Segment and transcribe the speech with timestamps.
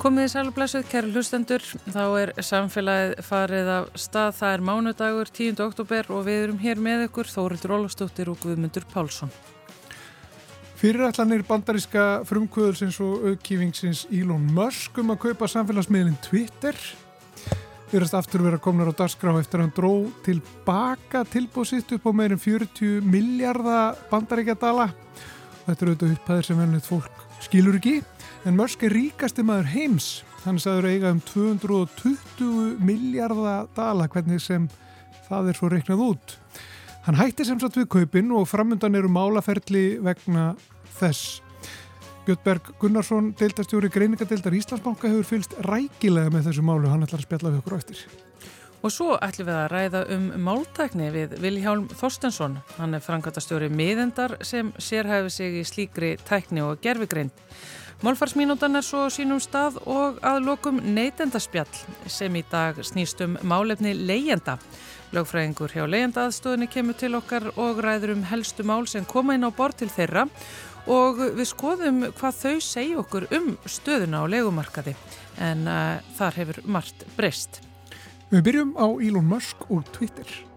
[0.00, 5.58] Komið í sælublesuð, kæru hlustendur, þá er samfélagið farið af stað, það er mánudagur 10.
[5.60, 9.28] oktober og við erum hér með ykkur Þórildur Ólastóttir og Guðmundur Pálsson.
[10.80, 16.80] Fyrirætlanir bandaríska frumkvöðulsins og aukífingsins Elon Musk um að kaupa samfélagsmiðlinn Twitter
[17.90, 19.92] verðast aftur vera komnar á dagskrá eftir að hann dró
[20.24, 24.88] tilbaka tilbúðsitt upp á meirin 40 miljardar bandaríkjadala.
[25.66, 27.98] Þetta eru auðvitað upphæðir sem velnit fólk skilur ekki
[28.44, 30.08] en Musk er ríkasti maður heims.
[30.44, 34.68] Hann sagður eiga um 220 miljardar dala hvernig sem
[35.28, 36.36] það er svo reiknað út.
[37.04, 40.54] Hann hætti sem sagt við kaupin og framöndan eru málaferli vegna
[40.98, 41.40] þess.
[42.26, 47.54] Björnberg Gunnarsson deildastjóri greiningadeildar Íslandsbanka hefur fylst rækilega með þessu málu hann ætlar að spjalla
[47.54, 48.02] við okkur eftir.
[48.80, 52.54] Og svo ætlum við að ræða um máltækni við Viljálm Þorstensson.
[52.78, 57.34] Hann er frangatastjóri miðendar sem sérhæfi sig í slíkri tækni og gerfigreind.
[58.00, 61.68] Málfarsmínútan er svo sínum stað og að lokum neytendaspjall
[62.08, 64.54] sem í dag snýst um málefni leyenda.
[65.12, 69.52] Lögfræðingur hjá leyendaðstöðinni kemur til okkar og ræður um helstu mál sem koma inn á
[69.52, 70.24] bort til þeirra
[70.88, 74.96] og við skoðum hvað þau segja okkur um stöðuna á legumarkaði
[75.36, 77.60] en uh, þar hefur margt breyst.
[78.32, 80.49] Við byrjum á Elon Musk og Twitter.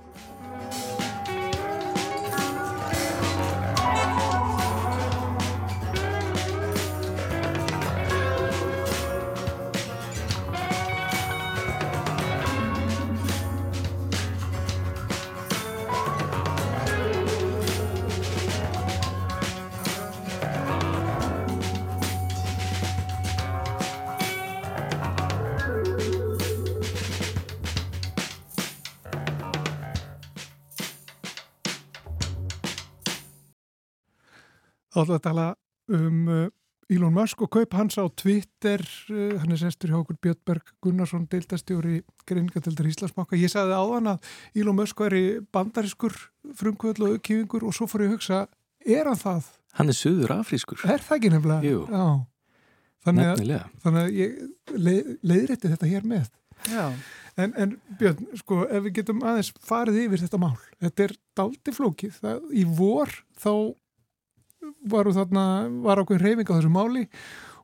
[35.03, 35.47] Ætlum við að tala
[35.93, 36.43] um uh,
[36.93, 41.27] Elon Musk og kaup hans á Twitter, uh, hann er sestur hjá okkur Björnberg Gunnarsson,
[41.31, 43.39] deildastjóri Greiningadeildar Íslandsbanka.
[43.39, 45.23] Ég sagði áðan að Elon Musk væri
[45.55, 46.15] bandariskur
[46.59, 48.43] frumkvöld og auðkífingur og svo fór ég að hugsa,
[48.83, 49.49] er hann það?
[49.80, 50.83] Hann er söður afrískur.
[50.86, 51.71] Er það ekki nefnilega?
[51.71, 52.05] Jú, Já.
[53.03, 53.65] Þannig að, nefnilega.
[53.83, 56.27] þannig að ég leið, leiðrætti þetta hér með.
[56.71, 56.83] Já.
[57.43, 60.53] En, en Björn, sko, ef við getum aðeins farið yfir þetta mál,
[60.83, 62.20] þetta er daldi flókið.
[62.21, 63.52] Það, í vor þá
[64.90, 65.46] var þarna,
[65.86, 67.06] var ákveðin reyfing á þessu máli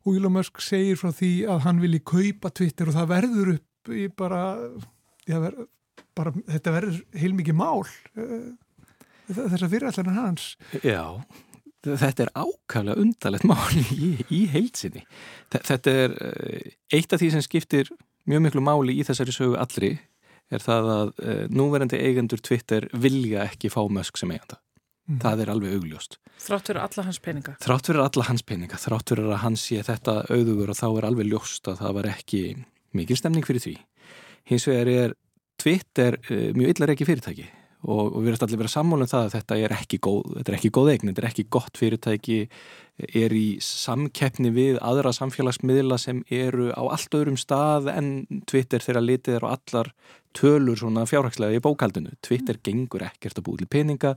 [0.06, 3.94] og Elon Musk segir frá því að hann vilji kaupa Twitter og það verður upp
[3.94, 4.42] í bara,
[5.28, 5.38] já,
[6.18, 7.84] bara þetta verður heilmikið mál
[8.16, 8.50] eh,
[9.30, 10.52] þessar fyrirætlanar hans.
[10.84, 11.20] Já,
[11.86, 15.04] þetta er ákvæmlega undarlegt mál í, í heilsinni.
[15.54, 17.92] Þetta er eh, eitt af því sem skiptir
[18.30, 19.96] mjög miklu máli í þessari sögu allri
[20.50, 24.58] er það að uh, núverandi eigendur Twitter vilja ekki fá Musk sem eiganda.
[25.10, 25.20] Mm.
[25.24, 26.20] Það er alveg augljóst.
[26.40, 27.56] Þrátt fyrir alla hans peninga.
[27.64, 31.08] Þrátt fyrir alla hans peninga, þrátt fyrir að hans sé þetta auðugur og þá er
[31.10, 32.42] alveg ljóst að það var ekki
[32.98, 33.78] mikil stemning fyrir því.
[34.50, 35.16] Hins vegar er
[35.60, 37.48] Twitter uh, mjög illar ekki fyrirtæki
[37.88, 40.52] og, og við erum allir verið að sammálum það að þetta er ekki góð, þetta
[40.52, 42.40] er ekki góð eign, þetta er ekki gott fyrirtæki,
[43.24, 48.12] er í samkeppni við aðra samfélagsmiðla sem eru á allt öðrum stað en
[48.50, 49.94] Twitter þegar litið er á allar
[50.36, 52.14] tölur svona fjárhagslega í bókaldinu.
[52.26, 54.16] Twitter gengur ekkert að búið til peninga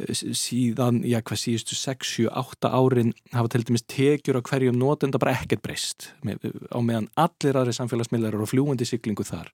[0.00, 5.62] síðan, já hvað síðustu 6-7-8 árin hafa til dæmis tekjur á hverjum notenda bara ekkert
[5.64, 6.10] breyst.
[6.72, 9.52] Á meðan allir aðri samfélagsmiðlar eru á fljúandi siglingu þar.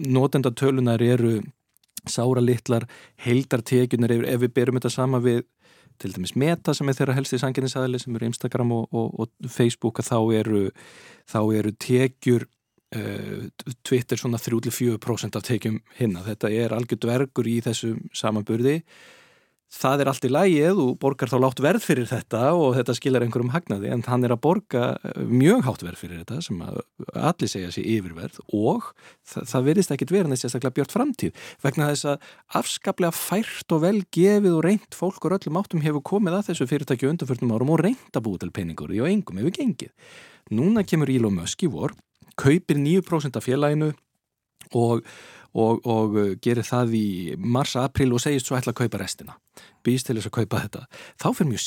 [0.00, 1.40] Notenda tölunar eru
[2.06, 2.86] sára litlar,
[3.24, 5.44] heildartekjunar ef við berum þetta sama við
[6.00, 10.02] til dæmis Meta sem er þeirra helsti sanginninsæðli sem eru Instagram og, og, og Facebook
[10.04, 10.62] þá eru,
[11.28, 12.44] þá eru tekjur
[12.96, 13.46] uh,
[13.86, 16.24] Twitter svona 3-4% af tekjum hinna.
[16.26, 18.82] Þetta er algjör dvergur í þessum samanburði
[19.76, 22.96] það er allt í lægi eða þú borgar þá látt verð fyrir þetta og þetta
[22.96, 26.62] skilar einhverjum hagnaði en hann er að borga eh, mjög hátt verð fyrir þetta sem
[26.62, 28.88] allir segja sér yfirverð og
[29.26, 33.84] það, það verðist ekkit verið næst sérstaklega björt framtíð vegna þess að afskaplega fært og
[33.84, 37.76] vel gefið og reynd fólk og öllum áttum hefur komið að þessu fyrirtæki undanförnum árum
[37.76, 39.92] og reynd að búið til peningur og engum hefur gengið.
[40.56, 41.92] Núna kemur Elon Musk í vor,
[42.38, 43.92] kaupir 9% af félaginu
[44.74, 45.02] og
[45.56, 47.08] og, og uh, gerir það í
[47.40, 49.36] mars-april og segist svo ætla að kaupa restina
[49.86, 50.82] býst til þess að kaupa þetta.
[51.22, 51.62] Þá fyrir mjög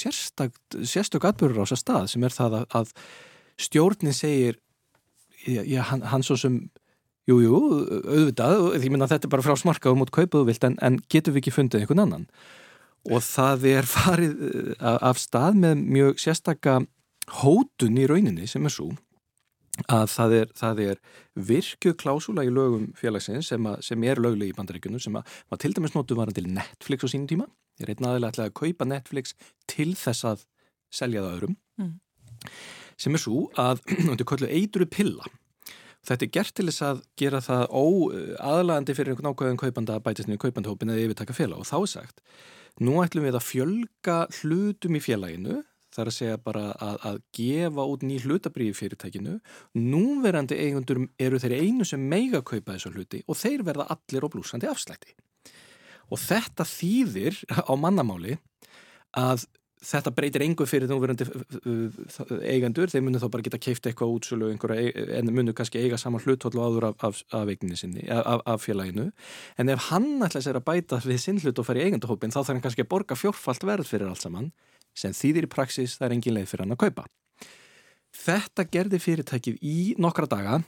[0.92, 2.92] sérstök atbyrgur á þessa stað sem er það að, að
[3.60, 4.60] stjórnin segir
[5.46, 6.62] já, hann, hann svo sem
[7.30, 7.60] jújú, jú,
[8.04, 11.44] auðvitað, ég minna þetta er bara frá smarkaður mot kaupaðu vilt en, en getur við
[11.44, 12.26] ekki fundið einhvern annan?
[13.10, 16.80] Og það er farið uh, af stað með mjög sérstakka
[17.40, 18.92] hótun í rauninni sem er svo
[19.88, 21.02] að það er, það er
[21.50, 25.64] virkuð klásula í lögum félagsins sem, að, sem er lögleg í bandaríkunum sem að, að
[25.64, 27.48] til dæmis notu varan til Netflix á sínum tíma.
[27.80, 29.36] Ég reyna aðeins að kaupa Netflix
[29.70, 30.46] til þess að
[30.92, 31.58] selja það öðrum.
[31.80, 31.96] Mm.
[33.00, 33.80] sem er svo að
[34.10, 35.30] þetta er kölluð eituru pilla.
[36.08, 40.30] Þetta er gert til þess að gera það óaðlagandi fyrir einhvern ákvæðan kaupanda að bætast
[40.30, 42.22] niður kaupandahópin eða yfirtaka félag og þá er sagt,
[42.80, 45.58] nú ætlum við að fjölga hlutum í félaginu,
[45.96, 49.38] þar að segja bara að, að gefa út ný hlutabriði fyrirtækinu,
[49.78, 54.36] núverandi eigundur eru þeirri einu sem meiga kaupa þessu hluti og þeir verða allir og
[54.36, 55.16] blúsandi afslætti.
[56.10, 58.38] Og þetta þýðir á mannamáli
[59.18, 59.46] að
[59.80, 61.26] þetta breytir engu fyrir núverandi
[62.52, 66.58] eigandur, þeir munu þá bara geta keift eitthvað útsölu en munu kannski eiga saman og
[66.58, 69.10] áður af, af, af, sinni, af félaginu.
[69.58, 72.42] En ef hann ætla sér að bæta við sinn hlut og fara í eigandahópin þá
[72.42, 74.52] þarf hann kannski að borga fjórfalt verð fyrir allt saman
[75.00, 77.06] sem þýðir í praksis það er engin leið fyrir hann að kaupa.
[78.20, 80.60] Þetta gerði fyrirtækið í nokkra daga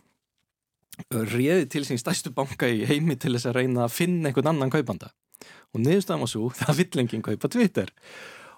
[1.09, 4.73] réði til sín stæstu banka í heimi til þess að reyna að finna einhvern annan
[4.73, 5.11] kaupanda.
[5.73, 7.91] Og niðurstaðum og svo það vill enginn kaupa Twitter.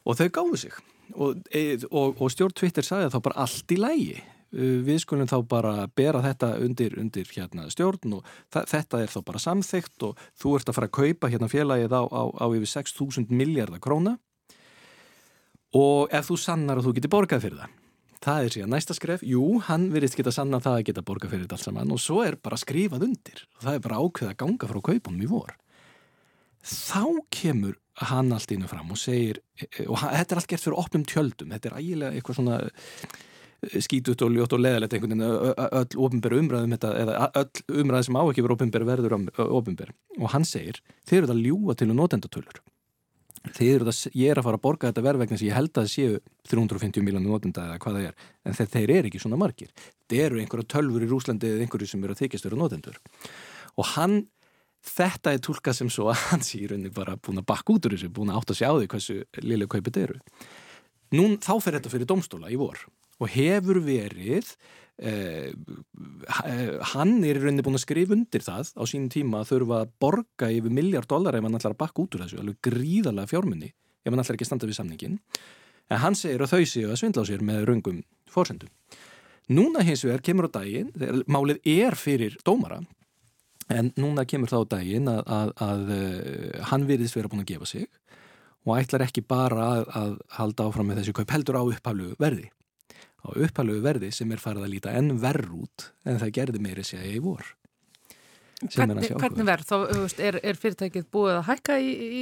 [0.03, 0.77] Og þau gáðu sig.
[1.13, 1.43] Og,
[1.91, 4.21] og, og stjórn Twitter sagði þá bara allt í lægi
[4.53, 9.41] við skulum þá bara bera þetta undir, undir hérna, stjórn og þetta er þá bara
[9.41, 13.33] samþygt og þú ert að fara að kaupa hérna félagið á, á, á yfir 6.000
[13.33, 14.17] miljardar króna
[15.77, 17.79] og ef þú sannar að þú getur borgað fyrir það.
[18.23, 21.43] Það er síðan næsta skref, jú, hann virðist geta sanna það að geta borgað fyrir
[21.43, 21.91] þetta alls saman.
[21.91, 23.41] Og svo er bara skrifað undir.
[23.57, 25.51] Og það er bara ákveð að ganga frá kaupunum í vor.
[26.63, 27.03] Þá
[27.35, 27.75] kemur
[28.07, 29.41] hann allt innu fram og segir
[29.85, 31.51] og þetta er allt gert fyrir opnum tjöldum.
[31.51, 36.39] Þetta er ægilega eitthvað svona eh, skítut og ljótt og leðalegt einhvern veginn öll ofinbæru
[36.41, 39.17] umræðum þetta eða öll umræði sem á ekki verið ofinbæru verður
[39.59, 42.57] ofinbæru og hann segir þeir eru það ljúa til að notendatölur.
[42.57, 42.72] þeir eru
[43.43, 46.19] það, ég er að fara að borga þetta verð vegna sem ég held að séu
[46.51, 49.73] 350 miljónu notenda eða hvað það er, en þeir, þeir eru ekki svona margir,
[50.07, 53.01] þeir eru einhverja tölfur í Rúslandi eða einhverju sem eru að þykjast eru notendur.
[53.79, 54.23] Og hann
[54.83, 57.93] Þetta er tólkað sem svo að hans í rauninni bara búin að bakka út úr
[57.95, 60.17] þessu, búin að átt að sjá því hversu liðlega kaupið eru.
[61.15, 62.81] Nú þá fer þetta fyrir domstóla í vor
[63.23, 64.49] og hefur verið,
[64.99, 65.53] eh,
[66.93, 69.93] hann er í rauninni búin að skrifa undir það á sínum tíma að þurfa að
[70.03, 73.71] borga yfir miljard dólar ef hann ætlar að bakka út úr þessu, alveg gríðarlega fjármunni
[74.03, 75.19] ef hann ætlar ekki að standa við samningin.
[75.91, 78.69] En hann segir að þau séu að svindla á sér með raungum fórsendum.
[79.51, 80.91] Núna hins vegar kemur á daginn,
[81.27, 82.79] málið er fyrir dómara
[83.71, 87.69] En núna kemur þá daginn að, að, að uh, hann virðist vera búin að gefa
[87.69, 87.87] sig
[88.63, 92.45] og ætlar ekki bara að, að halda áfram með þessu kaup heldur á upphaflugu verði.
[93.23, 96.85] Á upphaflugu verði sem er farið að líta enn verð út en það gerði meiri
[96.87, 97.55] segja í vor.
[98.63, 99.67] Hvernig, hvernig verð?
[99.67, 101.93] Þá er, er fyrirtækið búið að hækka í,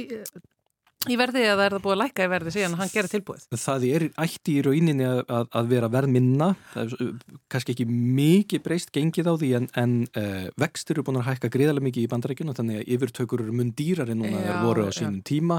[1.10, 3.46] í verði eða er það búið að læka í verði síðan hann gerir tilbúið?
[3.58, 7.08] Það er ætti í rauninni að, að vera verð minna það er
[7.52, 11.50] kannski ekki mikið breyst gengið á því en, en uh, vextur eru búin að hækka
[11.56, 14.90] greiðarlega mikið í bandarækjuna þannig að yfirtökur eru mun dýrar en núna já, voru á
[14.94, 15.26] sínum já.
[15.32, 15.58] tíma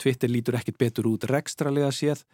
[0.00, 2.26] Twitter lítur ekkit betur út rekstralega séð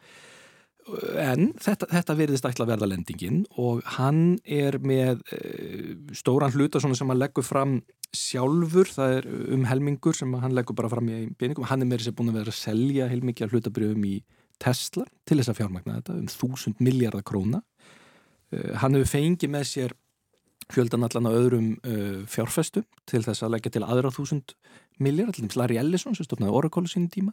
[1.20, 6.80] en þetta, þetta verðist ætla að verða lendingin og hann er með uh, stóran hluta
[6.82, 7.80] sem hann leggur fram
[8.16, 11.68] sjálfur, það er um helmingur sem hann leggur bara fram í peningum.
[11.70, 14.16] Hann er með þess að búin að vera að selja heilmikið hlutabrjöfum í
[14.60, 17.62] Tesla til þess að fjármagna þetta um þúsund miljardar króna.
[18.50, 19.96] Uh, hann hefur fengið með sér
[20.70, 21.70] fjöldan allan á öðrum
[22.30, 24.52] fjárfestum til þess að leggja til aðra þúsund
[25.02, 27.32] miljard, allir Larry Ellison sem stofnaði Oracle sínum tíma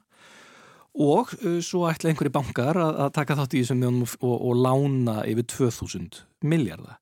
[0.97, 4.63] og uh, svo ætla einhverju bankar að, að taka þátt í þessum og, og, og
[4.65, 6.97] lána yfir 2000 miljardar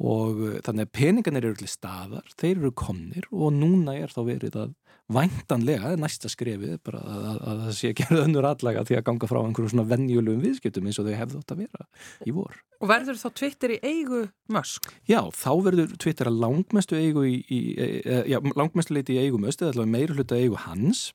[0.00, 4.22] og uh, þannig að peningarnir eru til staðar, þeir eru komnir og núna er þá
[4.28, 4.76] verið að
[5.10, 9.38] væntanlega, næsta skrefið bara að það sé að gera önnur allega því að ganga frá
[9.40, 11.86] einhverju svona vennjulum viðskiptum eins og þau hefðu átt að vera
[12.22, 12.60] í vor.
[12.80, 14.22] Og verður þá Twitter í eigu
[14.54, 14.92] mösk?
[15.10, 19.24] Já, þá verður Twitter að langmestu eigu í, í e, e, já, langmestu leiti í
[19.24, 21.08] eigu möst eða allavega meira hluta eigu hans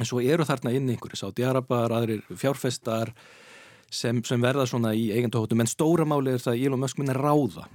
[0.00, 3.12] en svo eru þarna inn einhverju sáttjarabar, aðrir fjárfestar
[3.92, 7.16] sem, sem verða svona í eiganduhóttum en stóra máli er það að Elon Musk minna
[7.18, 7.66] ráða.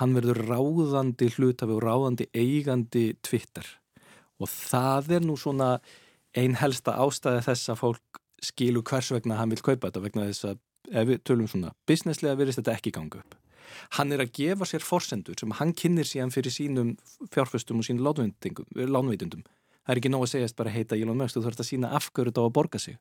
[0.00, 3.66] Hann verður ráðandi hlutafi og ráðandi eigandi Twitter.
[4.42, 5.78] Og það er nú svona
[6.34, 10.50] einn helsta ástæði þess að fólk skilu hvers vegna hann vil kaupa þetta vegna þess
[10.50, 10.60] að
[10.92, 13.38] ef við tölum svona businesslega verðist þetta ekki ganga upp.
[13.96, 16.96] Hann er að gefa sér forsendur sem hann kynir síðan fyrir sínum
[17.32, 19.46] fjárfestum og sínum lánveitundum
[19.84, 22.40] það er ekki nóg að segjast bara heita Elon Musk, þú þarfst að sína afgörut
[22.40, 22.96] á að borga sig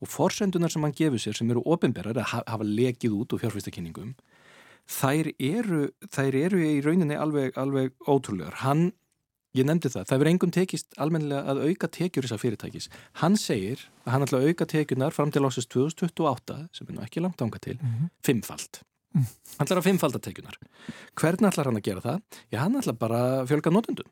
[0.00, 4.14] og forsendunar sem hann gefur sér sem eru ofinberðar að hafa lekið út úr fjárfæstakynningum
[4.90, 8.90] þær eru, þær eru í rauninni alveg, alveg ótrúlegar hann,
[9.56, 12.90] ég nefndi það, það verður engum tekist almennilega að auka tekjur þessar fyrirtækis
[13.22, 17.04] hann segir að hann ætla að auka tekjunar fram til ásins 2028 sem er nú
[17.04, 18.10] ekki langt ánga til, mm -hmm.
[18.24, 18.82] fimmfald
[19.14, 19.26] mm.
[19.58, 20.58] hann ætlar að fimmfalda tekjunar
[21.14, 22.20] hvernig ætlar hann að gera það?
[22.50, 24.10] Já, hann ætlar bara að fjölga notundum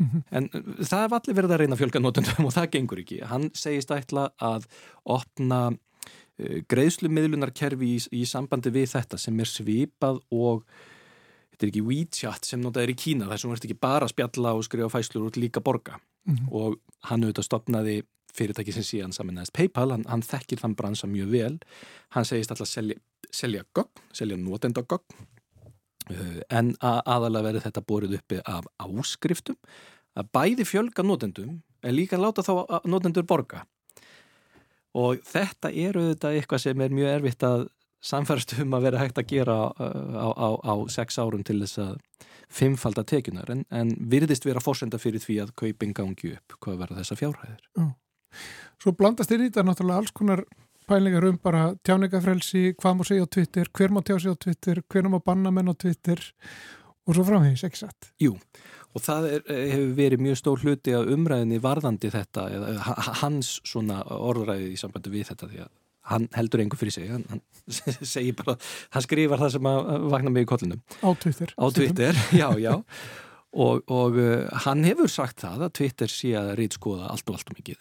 [0.00, 0.22] Mm -hmm.
[0.30, 0.48] En
[0.80, 3.20] það er allir verið að reyna fjölga notundum og það gengur ekki.
[3.24, 4.66] Hann segist ætla að
[5.04, 10.64] opna uh, greiðslumiðlunarkerfi í, í sambandi við þetta sem er svipað og
[11.50, 14.14] þetta er ekki WeChat sem notað er í Kína þar sem verður ekki bara að
[14.14, 16.48] spjalla og skrifa fæslur út líka borga mm -hmm.
[16.50, 16.80] og
[17.10, 18.02] hann auðvitað stopnaði
[18.34, 21.58] fyrirtæki sem síðan saminæðist PayPal, hann, hann þekkir þann bransa mjög vel,
[22.10, 22.96] hann segist alltaf selja,
[23.30, 25.39] selja gögn, selja notendagögn uh,
[26.08, 29.58] en að, aðalega verður þetta borið uppi af áskriftum
[30.18, 33.64] að bæði fjölga notendum en líka láta þá notendur borga
[34.96, 37.68] og þetta er auðvitað eitthvað sem er mjög erfitt að
[38.00, 41.80] samfærast um að vera hægt að gera uh, á, á, á sex árum til þess
[41.84, 41.98] að
[42.50, 47.02] fimmfalda tekjunar en, en virðist vera fórsenda fyrir því að kaupin gangi upp hvað verða
[47.02, 47.60] þessa fjárhæðir.
[47.76, 47.84] Já.
[48.80, 50.42] Svo blandast inn í þetta náttúrulega alls konar
[50.90, 54.82] pælingar um bara tjáningafrelsi, hvað má segja á Twitter, hver má tjá sig á Twitter,
[54.90, 56.20] hver má banna menn á Twitter
[57.06, 58.10] og svo framhengis, ekki satt?
[58.22, 58.34] Jú,
[58.94, 59.44] og það er,
[59.74, 65.14] hefur verið mjög stór hluti að umræðinni varðandi þetta, eða, hans svona orðræði í sambandi
[65.14, 65.72] við þetta því að
[66.10, 67.42] hann heldur einhver fyrir sig hann, hann
[68.14, 68.56] segir bara,
[68.94, 70.82] hann skrifar það sem að vakna mig í kollinum.
[71.06, 72.74] Á Twitter, á Twitter já, já.
[73.50, 77.50] Og, og uh, hann hefur sagt það að Twitter sé að reytskoða allt og allt
[77.50, 77.80] og mikið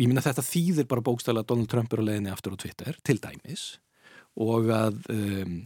[0.00, 2.96] ég minna þetta þýðir bara bókstæla að Donald Trump er á leðinni aftur á Twitter
[3.04, 3.64] til dæmis
[4.40, 5.56] og að um,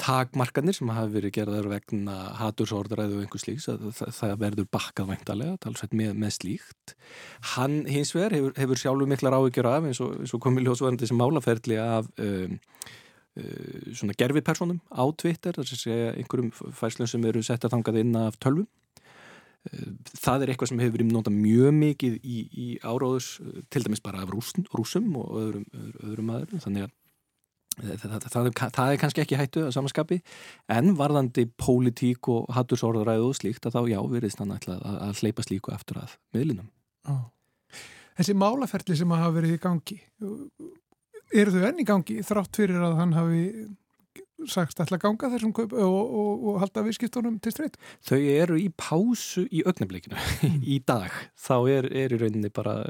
[0.00, 5.72] takmarkanir sem hafi verið gerðar vegna hatursordræðu og einhvers slíks það, það verður bakkað væntalega
[5.94, 6.94] með, með slíkt.
[7.54, 11.20] Hann hins vegar hefur, hefur sjálfur miklar áhyggjur af eins og, og komið ljósvarandi sem
[11.20, 12.58] málaferðli af um,
[13.38, 18.02] uh, svona gerfipersonum á Twitter þess að segja einhverjum fæslum sem eru sett að þangað
[18.02, 18.68] inn af tölvum
[19.64, 23.30] það er eitthvað sem hefur verið notað mjög mikið í, í áráðus
[23.72, 25.64] til dæmis bara af rúsum, rúsum og öðrum,
[26.04, 26.94] öðrum aðurum þannig að
[27.74, 30.20] Það, það, það er kannski ekki hættu að samanskapi
[30.70, 35.42] en varðandi pólitík og hattursorðuræðu og slíkt að þá já, virðist hann að, að hleypa
[35.42, 36.68] slíku eftir að miðlinum.
[37.10, 37.34] Ó.
[38.14, 39.98] Þessi málaferli sem hafa verið í gangi
[41.34, 43.42] eru þau enn í gangi þrátt fyrir að hann hafi
[44.50, 47.76] sagst alltaf ganga þessum kaup og, og, og halda viðskiptunum til streyt?
[48.06, 50.62] Þau eru í pásu í augnablikinu mm.
[50.76, 51.12] í dag.
[51.40, 52.80] Þá er, er í rauninni bara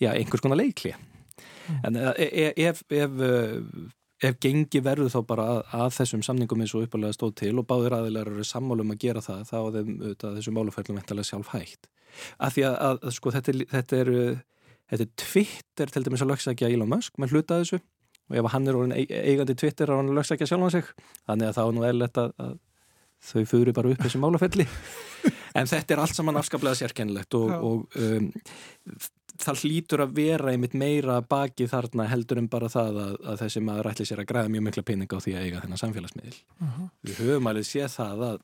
[0.00, 1.80] já, einhvers konar leikli mm.
[1.88, 3.16] en e, e, ef, ef,
[4.20, 7.68] ef gengi verður þá bara að, að þessum samningum eins og uppalega stóð til og
[7.68, 9.94] báðir aðilar eru sammálum að gera það þá er þeim,
[10.26, 11.90] þessu málufærlum eftirlega sjálf hægt
[12.42, 14.12] af því að, að sko, þetta, er, þetta, er,
[14.96, 17.80] er Twitter til dæmis að lögsækja Elon Musk með hluta þessu
[18.30, 20.90] og ef hann er orðin eigandi Twitter er hann að lögsækja sjálf á sig
[21.28, 22.58] þannig að þá er nú eðlert að, að
[23.30, 24.66] þau fyrir bara upp þessu málafelli
[25.58, 28.30] en þetta er allt saman afskaplega sérkennilegt og, og um,
[29.40, 33.64] það hlýtur að vera einmitt meira baki þarna heldur en bara það að, að þessi
[33.64, 36.38] maður ætli sér að græða mjög mikla peninga á því að eiga þennan samfélagsmiðl.
[36.60, 36.88] Uh -huh.
[37.08, 38.38] Við höfum alveg séð það að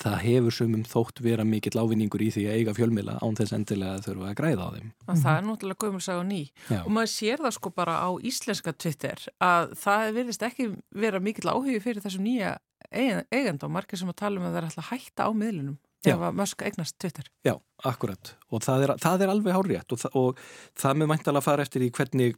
[0.00, 3.98] það hefur sumum þótt vera mikill ávinningur í því að eiga fjölmila án þess endilega
[3.98, 4.90] að þurfa að græða á þeim.
[5.06, 6.80] Að það er náttúrulega gömulsag og ný Já.
[6.82, 10.68] og maður sér það sko bara á íslenska Twitter að það verðist ekki
[11.04, 12.56] vera mikill áhugi fyrir þessum nýja
[12.92, 16.24] eigend og margir sem að tala um að það er alltaf hætta á miðlunum ef
[16.26, 17.28] að Musk eignast Twitter.
[17.46, 17.54] Já,
[17.86, 20.40] akkurat og það er, það er alveg hárétt og, og
[20.78, 22.34] það með mæntalega fara eftir í hvernig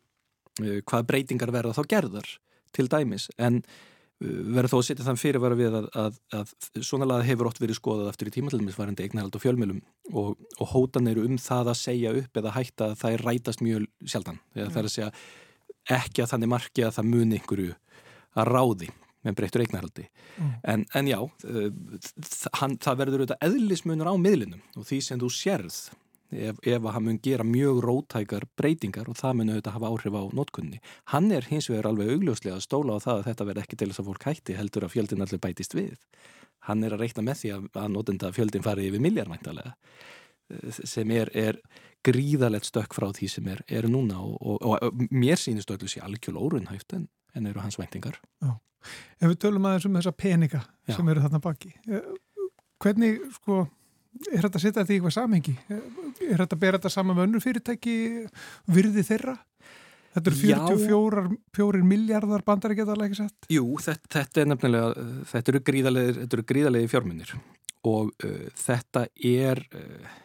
[0.60, 2.30] uh, hvað breytingar verða þá gerðar
[2.74, 3.62] til dæmis en
[4.24, 7.78] verður þó að setja þann fyrirvara við að, að, að svona laga hefur ótt verið
[7.78, 9.80] skoðað eftir í tímatilmisvarandi eignarhald og fjölmjölum
[10.12, 13.64] og, og hótan eru um það að segja upp eða hætta að það er rætast
[13.64, 14.74] mjög sjaldan þegar mm.
[14.74, 15.10] það er að segja
[15.98, 17.74] ekki að þannig marki að það muni einhverju
[18.34, 18.90] að ráði
[19.24, 20.54] með breyttur eignarhaldi mm.
[20.72, 21.18] en, en já
[22.60, 25.78] hann, það verður auðvitað eðlismunur á miðlinum og því sem þú sérð
[26.34, 30.18] ef, ef að hann mun gera mjög rótækar breytingar og það mun auðvitað hafa áhrif
[30.18, 30.80] á notkunni.
[31.12, 33.90] Hann er hins vegar alveg augljóslega að stóla á það að þetta verð ekki til
[33.90, 35.96] þess að fólk hætti heldur að fjöldin allir bætist við.
[36.68, 39.74] Hann er að reikna með því að, að notenda fjöldin fari yfir milljarmæntalega
[40.84, 41.58] sem er, er
[42.04, 46.02] gríðalegt stökk frá því sem er, er núna og, og, og mér sínist öllu sé
[46.04, 48.18] algjörl órunhæft en, en eru hans væntingar.
[48.44, 48.52] Já.
[49.20, 50.96] Ef við tölum aðeins um þessa peninga Já.
[50.98, 52.10] sem eru þarna baki, eh,
[52.84, 53.62] hvernig sko,
[54.30, 55.56] er þetta að setja þetta í eitthvað samhengi?
[55.72, 57.96] Er þetta að bera þetta saman með önnur fyrirtæki
[58.76, 59.36] virði þeirra?
[60.14, 63.48] Þetta eru 44 miljardar bandar ekki að það ekki sett?
[63.50, 67.32] Jú, þetta, þetta er nefnilega, þetta eru gríðalegi, gríðalegi fjármunir
[67.90, 69.64] og uh, þetta er...
[69.74, 70.20] Uh,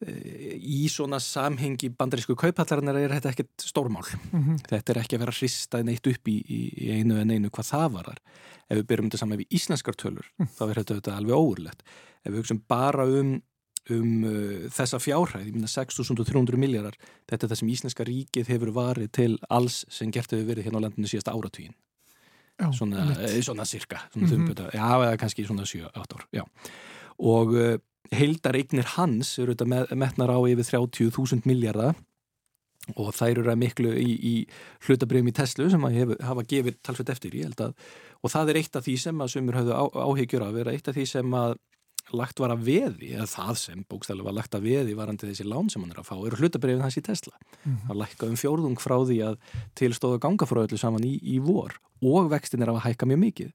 [0.00, 4.62] í svona samhengi bandarísku kauphallarinnar er þetta ekkert stórmál mm -hmm.
[4.70, 7.92] þetta er ekki að vera hristað neitt upp í, í einu en einu hvað það
[7.92, 8.20] var þar
[8.70, 10.48] ef við byrjum þetta saman við íslenskar tölur mm.
[10.56, 11.82] þá er þetta, þetta alveg óurlegt
[12.24, 13.42] ef við hugsaum bara um,
[13.90, 16.96] um uh, þessa fjárhæð, ég minna 6.300 miljardar,
[17.28, 20.80] þetta er það sem íslenska ríkið hefur varið til alls sem gert hefur verið hérna
[20.80, 21.76] á landinu síðasta áratvíin
[22.76, 24.70] svona, eh, svona cirka svona mm -hmm.
[24.72, 26.44] já, eða kannski svona 7-8 ár já.
[27.18, 27.78] og uh,
[28.14, 31.98] heildareignir hans eru þetta metnar á yfir 30.000 miljardar
[32.96, 34.34] og þær eru að miklu í, í
[34.86, 37.36] hlutabrifum í Tesla sem að hef, hafa gefið talsveit eftir.
[37.36, 37.74] Í að,
[38.20, 40.88] og það er eitt af því sem að sumur hafðu á, áhyggjur af, er eitt
[40.90, 41.58] af því sem að
[42.16, 45.68] lagt var að veði, eða það sem bókstæðilega var lagt að veði varandi þessi lán
[45.70, 47.36] sem hann er að fá, eru hlutabrifin hans í Tesla.
[47.62, 47.90] Mm -hmm.
[47.92, 49.36] að lækka um fjórðung frá því að
[49.78, 53.52] tilstóða ganga frá öllu saman í, í vor og vextin er að hækka mjög mikið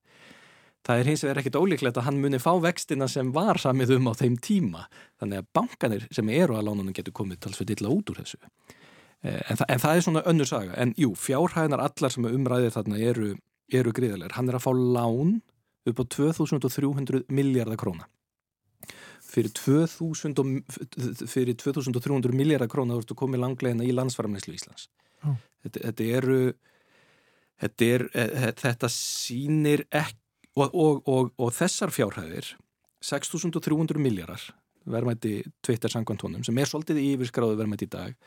[0.86, 4.10] það er hins vegar ekkit ólíklegt að hann muni fá vextina sem var samið um
[4.10, 4.88] á þeim tíma
[5.20, 8.42] þannig að bankanir sem eru að lánunum getur komið talsveit illa út úr þessu
[9.26, 10.76] Eh, en, þa en það er svona önnur saga.
[10.82, 13.32] En jú, fjárhæðinar allar sem umræðir þarna eru,
[13.74, 14.36] eru gríðilegar.
[14.38, 15.40] Hann er að fá lán
[15.90, 18.10] upp á 2300 miljardar króna.
[19.26, 20.62] Fyrir, 2000,
[21.28, 24.88] fyrir 2300 miljardar króna þú ert að koma í langlegina í landsfæramleyslu Íslands.
[25.26, 25.40] Oh.
[25.66, 26.38] Þetta, þetta eru
[27.64, 30.22] þetta, er, e, þetta sínir ekki
[30.56, 32.54] og, og, og, og þessar fjárhæðir
[33.06, 34.44] 6300 miljardar
[34.86, 38.18] verðmætti tvittar sangvantónum sem er svolítið yfirskráðu verðmætti í dag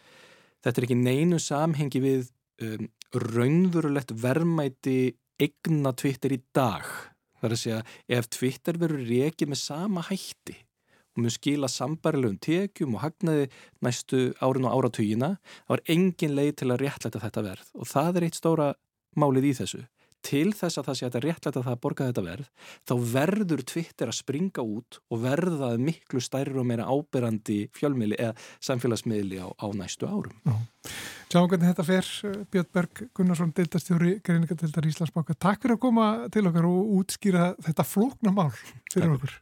[0.64, 2.30] þetta er ekki neinu samhengi við
[2.64, 4.98] um, raunverulegt verðmæti
[5.38, 6.86] egna Twitter í dag.
[7.38, 7.82] Það er að segja,
[8.18, 10.56] ef Twitter verður reikið með sama hætti
[11.14, 13.46] og mun skila sambarilegum tekjum og hagnaði
[13.82, 15.30] næstu árin og áratugina,
[15.66, 18.68] þá er engin leið til að réttlæta þetta verð og það er eitt stóra
[19.18, 19.84] málið í þessu
[20.28, 22.48] til þess að það sé að þetta réttlæta það að borga þetta verð,
[22.88, 28.34] þá verður Twitter að springa út og verða miklu stærri og meira áberandi fjölmiðli eða
[28.68, 30.36] samfélagsmiðli á, á næstu árum.
[31.28, 32.06] Sjáum hvernig þetta fer,
[32.52, 35.36] Björn Berg Gunnarsson, deiltastjóri Greiningatildar Íslandsbanka.
[35.36, 38.50] Takk fyrir að koma til okkar og útskýra þetta flókna mál
[38.92, 39.36] fyrir okkur.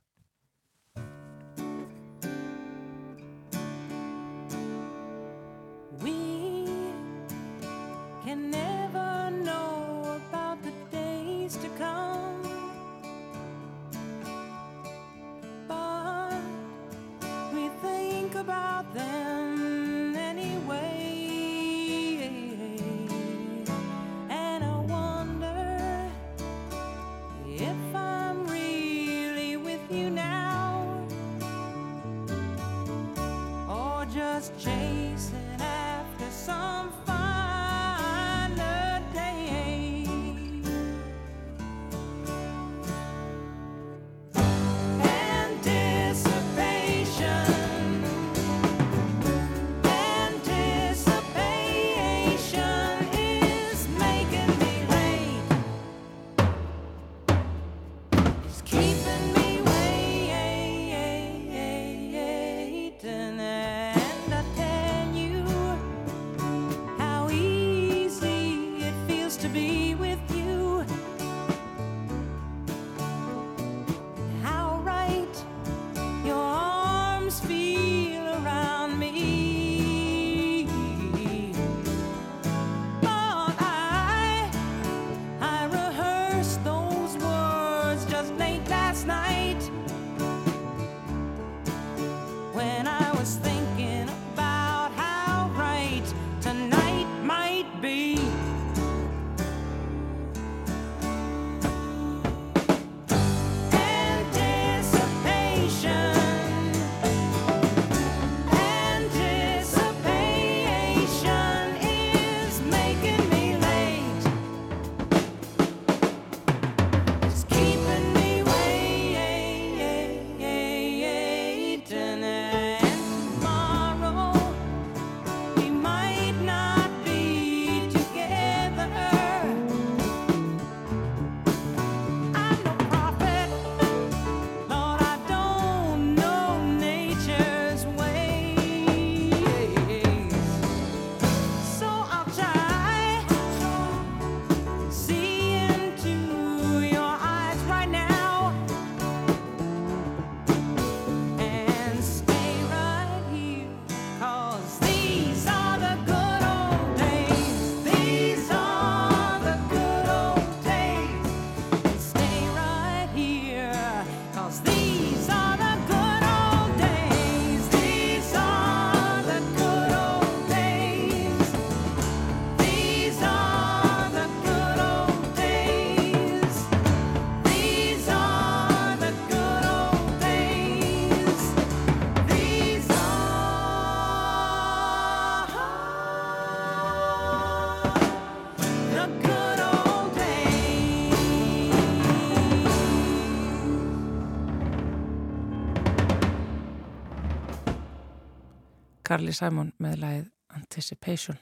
[199.17, 200.25] Carly Simon með lægið
[200.57, 201.37] Anticipation.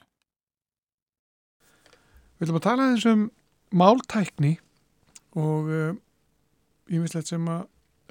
[2.39, 3.25] Við viljum að tala eins um
[3.75, 4.53] máltækni
[5.35, 5.97] og uh,
[6.87, 7.65] ég mislegt sem að,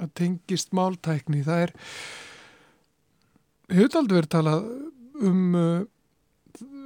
[0.03, 1.45] að tengist máltækni.
[1.47, 1.73] Það er,
[4.01, 4.67] aldrei verið talað
[5.23, 5.79] um, uh,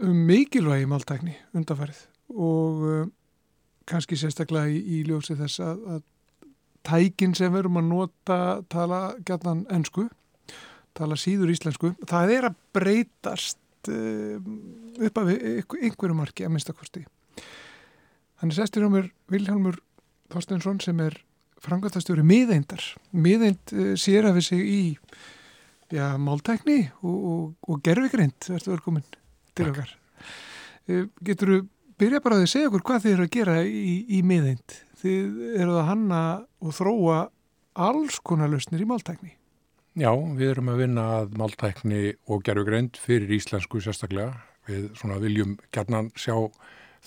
[0.05, 2.03] um mikilvægi máltækni undanfarið
[2.37, 3.01] og uh,
[3.89, 6.05] kannski sérstaklega í, í ljósi þess að, að
[6.85, 10.11] tækin sem við erum að nota tala gætnan ennsku,
[10.97, 14.37] tala síður íslensku, það er að breytast uh,
[15.07, 17.05] upp af einhverju marki að minnstakosti.
[18.41, 19.79] Þannig sestir á mér Vilhelmur
[20.33, 21.15] Þorstensson sem er
[21.63, 22.83] frangatastjóri miðeindar.
[23.15, 24.81] Miðeind uh, sér af þessi í
[25.93, 29.07] já, máltækni og, og, og gerfigrind, verður velkomin
[29.57, 29.95] til okkar.
[30.89, 31.63] Uh, Getur þú
[31.97, 34.77] byrja bara að þið segja okkur hvað þið eru að gera í, í miðeind?
[35.01, 36.21] Þið eru að hanna
[36.61, 37.17] og þróa
[37.87, 39.35] alls konar lausnir í máltækni.
[39.97, 44.43] Já, við erum að vinna að máltækni og gerfugreind fyrir íslensku sérstaklega.
[44.67, 44.91] Við
[45.23, 46.35] viljum gernan sjá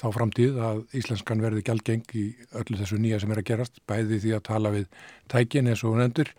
[0.00, 2.24] þá framtíð að íslenskan verði gjaldgeng í
[2.58, 4.88] öllu þessu nýja sem er að gerast, bæði því að tala við
[5.30, 6.32] tækin eins og nefndur,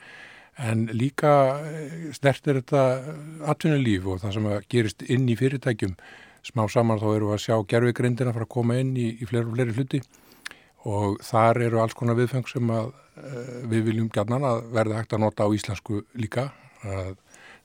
[0.60, 1.32] en líka
[1.70, 2.84] eh, snertir þetta
[3.54, 5.96] atvinnulíf og það sem gerist inn í fyrirtækjum.
[6.52, 9.48] Smá saman þá eru við að sjá gerfigrindina fara að koma inn í, í fleiri
[9.48, 10.04] og fleiri hluti
[10.90, 15.14] og þar eru alls konar viðfeng sem að, uh, við viljum gætnan að verða hægt
[15.18, 16.50] að nota á íslensku líka.
[16.82, 17.14] Uh,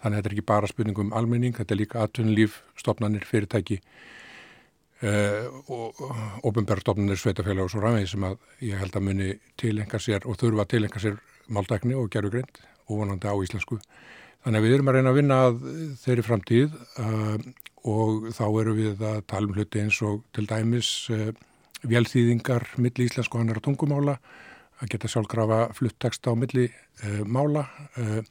[0.03, 3.81] þannig að þetta er ekki bara spurningum almenning, þetta er líka atvinnulíf, stopnarnir, fyrirtæki
[5.05, 5.99] Uh, og
[6.49, 9.27] ofinbærstofnunir sveitafélag og svo ræðið sem að ég held að muni
[9.61, 11.19] tilenga sér og þurfa að tilenga sér
[11.53, 13.77] máldækni og gerur greint og vonandi á íslensku.
[14.41, 15.59] Þannig að við erum að reyna að vinna að
[16.01, 17.37] þeirri framtíð uh,
[17.93, 21.29] og þá eru við að tala um hluti eins og til dæmis uh,
[21.85, 24.17] velþýðingar milli íslensku og annar tungumála
[24.81, 26.69] að geta sjálfgrafa flutteksta á milli
[27.25, 27.65] mála
[27.97, 28.25] og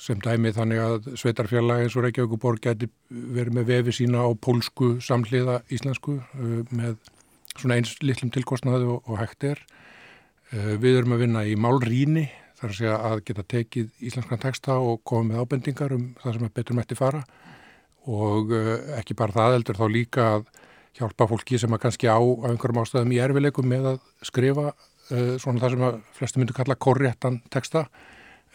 [0.00, 4.96] sem dæmi þannig að sveitarfjallag eins og Reykjavíkuborg geti verið með vefi sína á pólsku
[5.04, 6.98] samhliða íslensku uh, með
[7.56, 9.62] svona eins litlum tilkostnaði og, og hægt er.
[10.52, 12.26] Við erum að vinna í málrýni
[12.60, 16.44] þar að segja að geta tekið íslenskan texta og koma með ábendingar um það sem
[16.46, 17.22] að betur mætti fara
[18.06, 18.52] og
[19.00, 20.44] ekki bara það heldur þá líka að
[20.96, 24.74] hjálpa fólki sem að kannski á á einhverjum ástæðum í erfileikum með að skrifa
[25.06, 27.84] svona það sem að flestu myndu kalla korréttan texta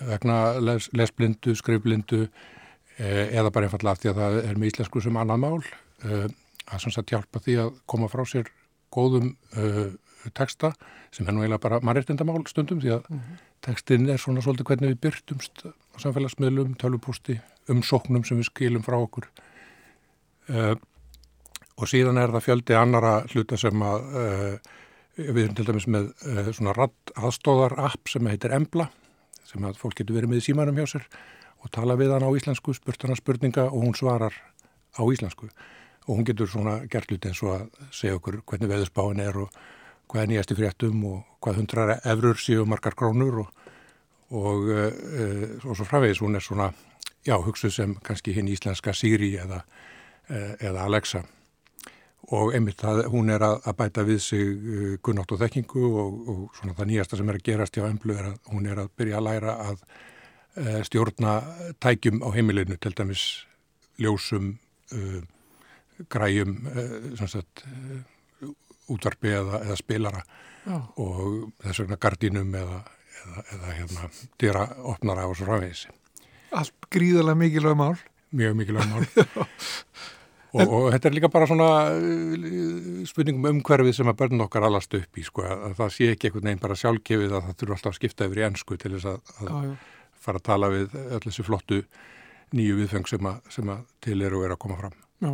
[0.08, 5.04] vegna les, lesblindu, skrifblindu eh, eða bara einfallega af því að það er með íslensku
[5.04, 6.28] sem annað mál eh,
[6.72, 8.50] að sem sagt hjálpa því að koma frá sér
[8.92, 9.94] góðum uh,
[10.36, 10.74] texta
[11.16, 13.38] sem er nú eiginlega bara mannreitindamál stundum því að mm -hmm.
[13.64, 18.98] textin er svona svolítið hvernig við byrtumst á samfélagsmiðlum, tölvupústi, umsóknum sem við skilum frá
[19.00, 19.28] okkur
[20.50, 20.76] uh,
[21.82, 24.72] og síðan er það fjöldi annara hluta sem að uh,
[25.18, 26.12] við erum til dæmis með
[26.56, 26.88] svona
[27.20, 28.88] aðstóðar app sem heitir Embla
[29.52, 31.08] sem að fólk getur verið með í símanum hjá sér
[31.62, 34.34] og tala við hann á íslensku, spurt hann að spurninga og hún svarar
[34.98, 35.50] á íslensku.
[36.08, 39.60] Og hún getur svona gert luti eins og að segja okkur hvernig veðurspáin er og
[40.10, 43.52] hvað er nýjast í fréttum og hvað hundrar efrur síðu margar krónur og,
[44.32, 45.28] og, e,
[45.62, 46.72] og svo fravegis hún er svona,
[47.28, 49.62] já, hugsuð sem kannski hinn íslenska Siri eða,
[50.58, 51.22] eða Alexa
[52.30, 56.22] og einmitt það, hún er að, að bæta við sig uh, gunnátt og þekkingu og,
[56.32, 58.92] og svona það nýjasta sem er að gerast hjá Emblu er að hún er að
[59.00, 61.36] byrja að læra að uh, stjórna
[61.84, 63.26] tækjum á heimilinu, til dæmis
[64.02, 64.54] ljósum,
[64.94, 65.20] uh,
[66.12, 68.54] græjum, uh, sagt, uh,
[68.92, 70.24] útvarpi eða, eða spilara
[70.66, 70.78] Já.
[71.02, 72.84] og þess vegna gardínum eða,
[73.24, 74.10] eða, eða hérna
[74.42, 75.92] dýra opnara á svo rafísi.
[76.52, 77.96] Allt gríðarlega mikilvæg mál.
[78.36, 79.08] Mjög mikilvæg mál.
[80.52, 84.96] Og, og þetta er líka bara svona uh, spurningum umhverfið sem að börnum okkar allast
[84.98, 87.92] upp í sko, að það sé ekki einhvern veginn bara sjálfgefið að það þurfa alltaf
[87.92, 89.76] að skipta yfir í ennsku til þess að, að já.
[90.26, 91.80] fara að tala við öll þessu flottu
[92.52, 94.98] nýju viðfeng sem, sem að til eru og eru að koma fram.
[95.24, 95.32] Já,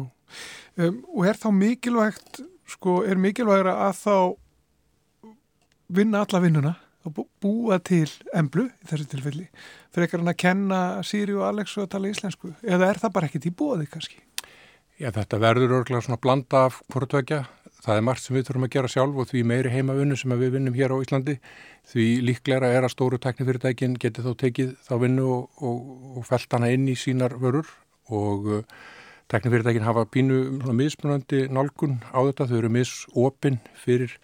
[0.85, 4.17] um, og er þá mikilvægt, sko, er mikilvægra að þá
[5.97, 6.75] vinna alla vinnuna
[7.07, 9.49] og búa til emblu í þessu tilfelli,
[9.95, 13.29] fyrir ekkert að kenna Siri og Alex og að tala íslensku, eða er það bara
[13.31, 14.19] ekkert í bóði kannski?
[14.97, 17.43] Já, þetta verður örgulega svona blanda af hvortvekja.
[17.85, 20.55] Það er margt sem við þurfum að gera sjálf og því meiri heimavinnu sem við
[20.55, 21.35] vinnum hér á Íslandi.
[21.85, 26.57] Því líklega er að stóru teknifyrirtækin geti þá tekið þá vinnu og, og, og felt
[26.57, 27.69] hana inn í sínar vörur
[28.09, 28.65] og uh,
[29.29, 30.41] teknifyrirtækin hafa pínu
[30.73, 32.49] mismunandi nálgun á þetta.
[32.49, 34.17] Þau eru misopinn fyrir,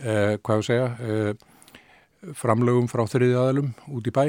[0.00, 4.24] uh, hvað ég segja, uh, framlögum frá þriði aðalum út í bæ.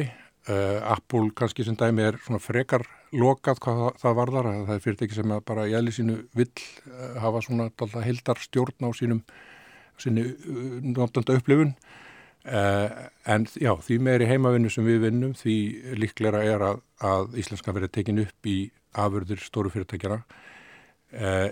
[0.50, 2.82] Uh, Apple kannski sem dæmi er svona frekar
[3.14, 7.20] lokað hvað það, það varðar það er fyrirtæki sem bara í eðli sínu vill uh,
[7.22, 7.68] hafa svona
[8.02, 9.20] heldar stjórn á sínum
[10.02, 10.64] sínu uh,
[10.96, 11.76] notanda upplifun.
[12.50, 15.56] En já, því meiri heimavinnu sem við vinnum því
[16.00, 18.56] líklega er að, að íslenska verið tekin upp í
[18.96, 20.22] afurður stóru fyrirtækjana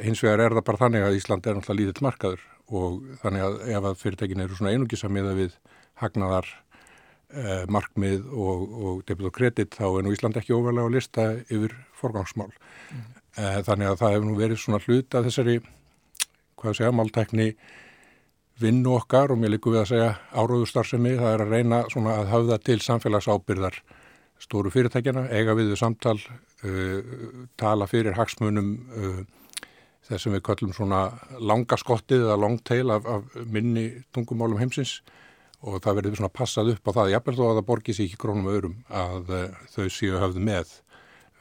[0.08, 2.46] hins vegar er það bara þannig að Ísland er náttúrulega lítill markaður
[2.80, 5.60] og þannig að ef að fyrirtækin eru svona einungisamiða við
[6.02, 6.67] hagnaðar eh,
[7.68, 11.74] markmið og, og debit og kredit þá er nú Ísland ekki óverlega á lista yfir
[12.00, 12.54] forgangsmál.
[12.94, 13.18] Mm.
[13.38, 15.60] Eh, þannig að það hefur nú verið svona hlut að þessari,
[16.58, 17.52] hvað segja, máltækni
[18.58, 22.32] vinnu okkar og mér líku við að segja áróðustarsemi, það er að reyna svona að
[22.32, 23.78] hafða til samfélagsábyrðar
[24.42, 26.16] stóru fyrirtækjana, eiga við við samtal,
[26.66, 29.22] uh, tala fyrir hagsmunum uh,
[30.08, 31.04] þess sem við kallum svona
[31.38, 33.86] langaskottið eða long tail af, af minni
[34.18, 35.04] tungumálum heimsins
[35.68, 38.20] og það verður svona passað upp á það, jafnveg þó að það borgir sér ekki
[38.22, 40.76] krónum öðrum að uh, þau séu höfðu með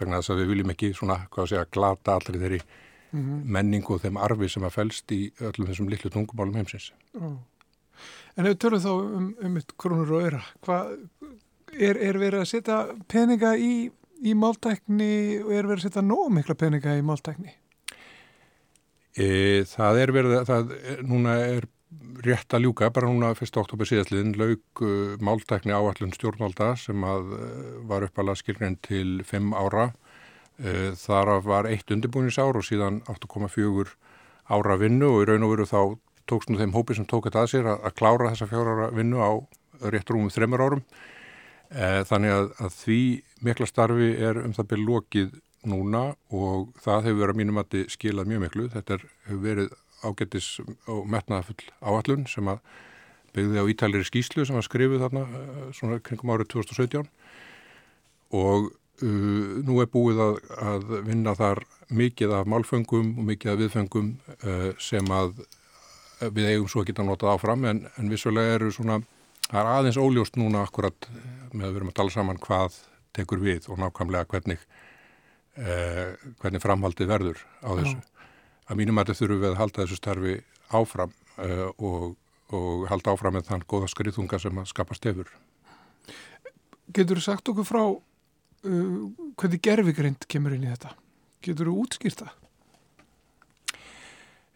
[0.00, 3.42] vegna þess að við viljum ekki svona, hvað sé að glata allir þeirri mm -hmm.
[3.56, 6.92] menningu og þeim arfi sem að fælst í öllum þessum litlu tungumálum heimsins.
[7.14, 7.36] Oh.
[8.36, 10.98] En ef við tölum þá um, um krónur og öra, hvað
[11.72, 16.28] er, er verið að setja peninga í, í máltækni og er verið að setja nóg
[16.36, 17.54] mikla peninga í máltækni?
[19.16, 20.74] E, það er verið að, það,
[21.08, 21.68] núna er
[22.24, 23.52] rétt að ljúka, bara núna 1.
[23.60, 27.46] oktober síðastliðin laug uh, máltækni áallun stjórnvalda sem að uh,
[27.88, 29.90] var uppalega skilgrein til 5 ára.
[30.56, 33.92] Uh, þar var eitt undirbúinisár og síðan 8,4
[34.46, 35.80] ára vinnu og í raun og veru þá
[36.30, 39.20] tókst nú þeim hópi sem tók þetta að sér að, að klára þessa fjóra vinnu
[39.22, 39.30] á
[39.92, 40.84] rétt rúmum þreymur árum.
[41.66, 43.00] Uh, þannig að, að því
[43.46, 45.34] mikla starfi er um það byrju lokið
[45.66, 48.68] núna og það hefur verið að mínum að skilað mjög miklu.
[48.74, 49.74] Þetta er, hefur verið
[50.06, 50.56] ágættis
[50.90, 52.62] og metnaðafull áallun sem að
[53.36, 57.08] byggði á ítalir skýslu sem var skrifið þarna eh, svona kringum árið 2017
[58.36, 61.62] og uh, nú er búið að, að vinna þar
[61.94, 64.08] mikið af málfengum og mikið af viðfengum
[64.40, 65.44] uh, sem að
[66.34, 68.98] við eigum svo að geta notað áfram en, en vissulega eru svona,
[69.46, 71.08] það er aðeins óljóst núna akkurat
[71.52, 72.80] með að við erum að tala saman hvað
[73.16, 74.66] tekur við og nákvæmlega hvernig,
[75.60, 77.96] uh, hvernig framhaldið verður á þessu.
[78.00, 78.15] Já
[78.66, 80.34] að mínum að þetta þurfum við að halda þessu starfi
[80.74, 82.16] áfram uh, og,
[82.54, 85.30] og halda áfram með þann góða skriðunga sem að skapast efur.
[86.94, 90.94] Getur þú sagt okkur frá uh, hvernig gerfigrind kemur inn í þetta?
[91.46, 92.34] Getur þú útskýrt það?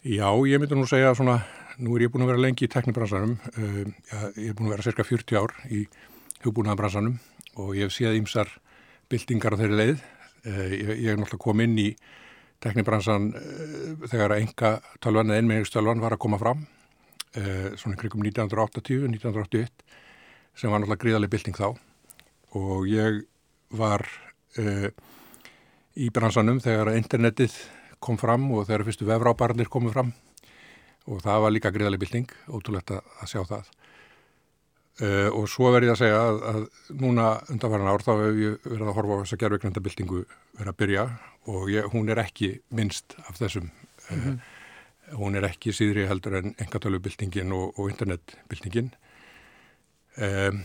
[0.00, 1.42] Já, ég myndi nú segja svona,
[1.78, 3.82] nú er ég búin að vera lengi í teknibransanum, uh,
[4.34, 5.84] ég er búin að vera cirka 40 ár í
[6.40, 7.18] hugbúnaðabransanum
[7.60, 8.50] og ég hef séð ímsar
[9.12, 10.02] bildingar á þeirri leið.
[10.40, 11.90] Ég, ég er náttúrulega kom inn í
[12.64, 16.66] teknibransan uh, þegar enga tölvan eða einmenningstölvan var að koma fram
[17.36, 19.70] uh, svona kringum 1980-1981
[20.58, 21.68] sem var náttúrulega gríðarlega bylting þá.
[22.58, 23.22] Og ég
[23.78, 24.04] var
[24.58, 24.88] uh,
[25.96, 27.54] í bransanum þegar internetið
[28.02, 30.14] kom fram og þegar fyrstu vefrábarnir komið fram.
[31.10, 33.70] Og það var líka gríðarlega bylting, ótrúlegt að, sjá það.
[35.00, 38.66] Uh, og svo verður ég að segja að, að núna undanfæran ár þá hefur ég
[38.66, 40.24] verið að horfa á þessa gerðveiknendabildingu
[40.58, 41.04] verið að byrja
[41.48, 43.70] og ég, hún er ekki minnst af þessum
[44.10, 44.38] mm -hmm.
[45.12, 48.94] uh, hún er ekki síðri heldur en engatölubildingin og, og internetbildingin
[50.18, 50.64] um,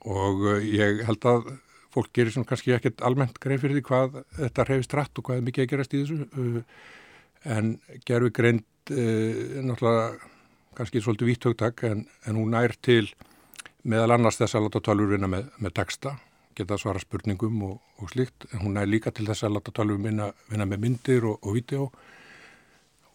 [0.00, 1.58] og ég held að
[1.90, 5.36] fólk gerir svona kannski ekkert almennt greið fyrir því hvað þetta reyfist rætt og hvað
[5.36, 6.62] er mikið að gerast í þessu uh,
[7.44, 10.18] en gerðveikreind náttúrulega
[10.78, 13.10] kannski svolítið víttögtak en, en hún nær til
[13.88, 16.14] meðal annars þess að láta tölvur vinna með, með texta,
[16.58, 20.00] geta svara spurningum og, og slíkt, en hún er líka til þess að láta tölvur
[20.04, 21.88] vinna, vinna með myndir og, og vídeo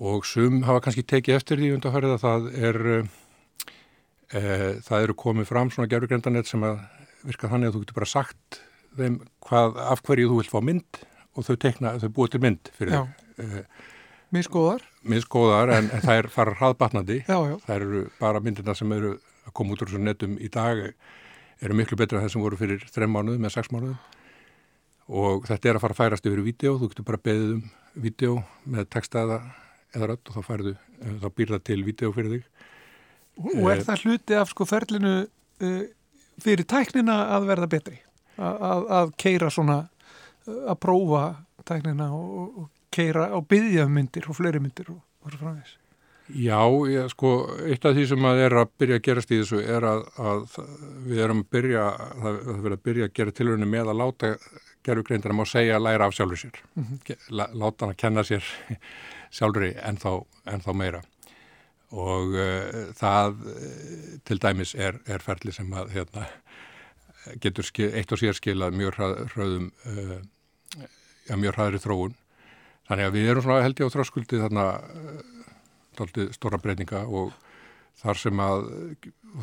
[0.03, 4.41] og sum hafa kannski tekið eftir því undarfærið að það er e,
[4.83, 6.81] það eru komið fram svona gerðugrendanett sem að
[7.23, 8.61] virka þannig að þú getur bara sagt
[8.97, 11.01] þeim hvað, af hverju þú vilt fá mynd
[11.33, 13.07] og þau tekna, þau búið til mynd fyrir þau.
[13.39, 13.65] E,
[14.33, 14.81] Miskóðar.
[15.05, 19.75] Miskóðar en, en það er fara hraðbatnandi, það eru bara myndirna sem eru að koma
[19.75, 20.87] út úr þessum netum í dag
[21.63, 23.97] eru miklu betra en það sem voru fyrir þrem mánuðum eða sex mánuðum
[25.13, 27.63] og þetta er að fara að færast yfir í vídeo, þú getur bara beðið um
[28.03, 28.37] vídeo
[28.69, 29.39] með texta eða,
[29.93, 32.45] rödd og þá færðu, eh, þá býr það til vídeo fyrir þig.
[33.43, 35.83] Og er eh, það hluti af sko ferlinu uh,
[36.41, 37.99] fyrir tæknina að verða betri?
[38.37, 39.83] Að, að keira svona,
[40.49, 41.23] að prófa
[41.67, 45.77] tæknina og, og keira á byggja myndir og fleiri myndir og, og svo framvegs?
[46.31, 47.29] Já, ég, sko,
[47.67, 50.43] eitt af því sem að er að byrja að gerast í þessu er að, að
[51.09, 51.87] við erum að byrja,
[52.21, 54.29] það verður að byrja að gera tilhörinu með að láta
[54.87, 57.41] gerðugreindar að segja að læra af sjálfur sér, mm -hmm.
[57.59, 58.43] láta hann að kenna sér
[59.35, 61.01] sjálfuri en þá, en þá meira.
[61.91, 66.25] Og uh, það uh, til dæmis er, er ferli sem að hérna,
[67.43, 68.95] getur skil, eitt og sér skilað mjög
[69.35, 70.19] hröðum, uh,
[71.27, 72.15] ja, mjög hröðri þróun.
[72.87, 74.65] Þannig að við erum svona held ég á þráskuldi þarna
[75.97, 77.33] tóltið stóra breyninga og
[78.01, 78.63] þar sem að,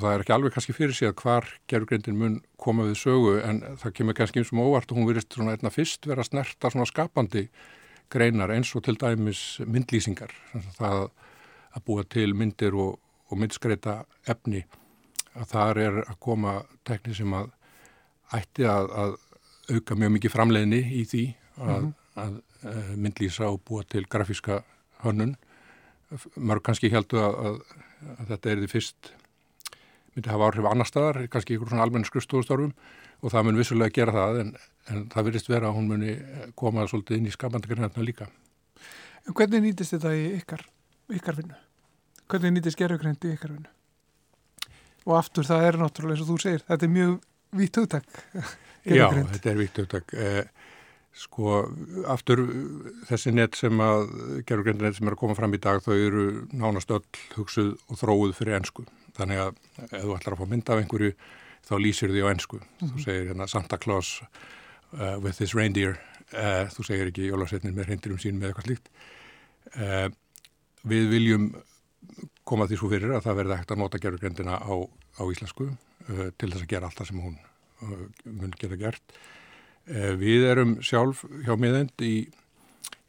[0.00, 3.62] það er ekki alveg kannski fyrir sig að hvar gerurgrindin mun koma við sögu en
[3.80, 6.88] það kemur kannski eins og óvart og hún verist svona einna fyrst vera snerta svona
[6.90, 7.46] skapandi
[8.10, 10.34] greinar eins og til dæmis myndlýsingar
[10.78, 11.08] það
[11.70, 12.98] að búa til myndir og,
[13.30, 14.64] og myndskreita efni
[15.38, 17.52] að þar er að koma tekni sem að
[18.34, 19.14] ætti að, að
[19.70, 21.24] auka mjög mikið framleiðni í því
[21.60, 21.92] að, mm -hmm.
[22.24, 22.34] að,
[22.72, 24.62] að myndlýsa og búa til grafíska
[25.04, 25.36] hönnun.
[26.36, 27.60] Mörg kannski heldur að
[28.30, 29.12] þetta er því fyrst
[30.14, 32.72] myndi hafa áhrif annar staðar, kannski ykkur svona almenn skrifstofustörfum
[33.20, 34.52] og það mun vissulega gera það en,
[34.90, 36.14] en það virðist vera að hún muni
[36.58, 38.30] koma svolítið inn í skapandakarinnarna líka.
[39.28, 40.64] En hvernig nýtist þetta í ykkar,
[41.14, 41.58] ykkar vinnu?
[42.30, 43.70] Hvernig nýtist gerðugrænt í ykkar vinnu?
[45.06, 47.14] Og aftur það er náttúrulega eins og þú segir, þetta er mjög
[47.60, 48.10] vítt hugtak.
[48.84, 50.14] Já, þetta er vítt hugtak.
[50.16, 50.42] Eh,
[51.16, 51.64] sko,
[52.10, 52.42] aftur
[53.08, 54.06] þessi net sem að,
[54.46, 57.02] gerðugrindinett sem er að koma fram í dag, þau eru nánast öll
[57.34, 58.86] hugsuð og þróuð fyrir ennsku.
[59.18, 61.16] Þannig að ef þú ætlar að fá mynda af einhverju,
[61.66, 62.60] þá lýsir því á ennsku.
[62.60, 62.88] Mm -hmm.
[62.88, 63.04] Þú mhm.
[63.04, 64.22] segir hérna Santa Claus
[64.92, 65.98] uh, with his reindeer,
[66.32, 68.88] uh, þú segir ekki jólasetnin með reyndirum sín með eitthvað slíkt.
[69.76, 70.08] Uh,
[70.84, 71.54] við viljum
[72.44, 74.74] koma því svo fyrir að það verði hægt að nota gerðugrindina á,
[75.20, 77.36] á íslensku uh, til þess að gera allt það sem hún
[77.82, 79.02] uh, mun geta gert.
[79.90, 82.28] Uh, við erum sjálf hjá miðend í,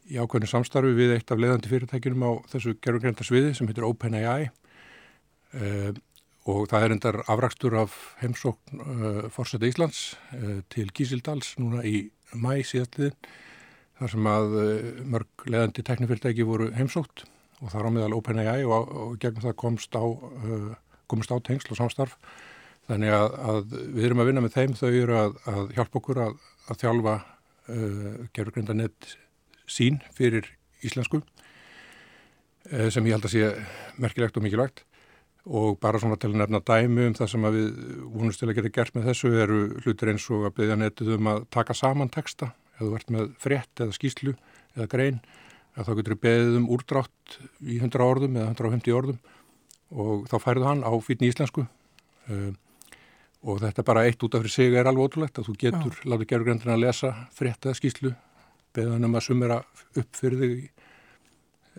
[0.10, 4.50] í ákveðinu samstarfi við eitt af leðandi fyrirtækinum á þessu gerðugrindasviði sem heitir OpenAI.
[5.54, 5.92] Uh,
[6.50, 12.08] og það er endar afrakstur af heimsókn uh, Forsetta Íslands uh, til Kísildals núna í
[12.34, 13.18] mæ síðastliðin
[14.00, 14.54] þar sem að
[15.06, 17.28] mörg leðandi teknifyrirtæki voru heimsókt
[17.62, 20.02] og það á meðal OpenAI og, og gegnum það komst á,
[21.12, 22.16] komst á tengsl og samstarf.
[22.90, 24.74] Þannig að, að við erum að vinna með þeim.
[24.80, 26.34] Þau eru að, að hjálpa okkur að,
[26.72, 27.16] að þjálfa
[28.36, 29.12] gerðugrindanett
[29.70, 30.48] sín fyrir
[30.84, 31.22] íslensku
[32.66, 33.52] sem ég held að sé
[34.02, 34.84] merkilegt og mikilvægt.
[35.50, 37.70] Og bara svona til að nefna dæmi um það sem við
[38.14, 41.30] vonumst til að geta gert með þessu eru hlutir eins og að beðja netið um
[41.32, 42.52] að taka saman texta.
[42.78, 44.36] Eða þú ert með frétt eða skýslu
[44.76, 45.18] eða grein
[45.74, 49.22] að þá getur við beðið um úrdrátt í 100 orðum eða 150 orðum.
[49.92, 51.66] Og þá færðu hann á fítni íslensku.
[52.30, 52.54] Um,
[53.42, 56.06] og þetta bara eitt út af fyrir sig er alveg ótrúlegt að þú getur Já.
[56.14, 58.14] látið gerurgrendina að lesa frétt eða skýslu
[58.76, 59.58] beðið hann um að sumera
[59.98, 60.58] upp fyrir þig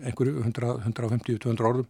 [0.03, 1.87] einhverju 150-200 orðum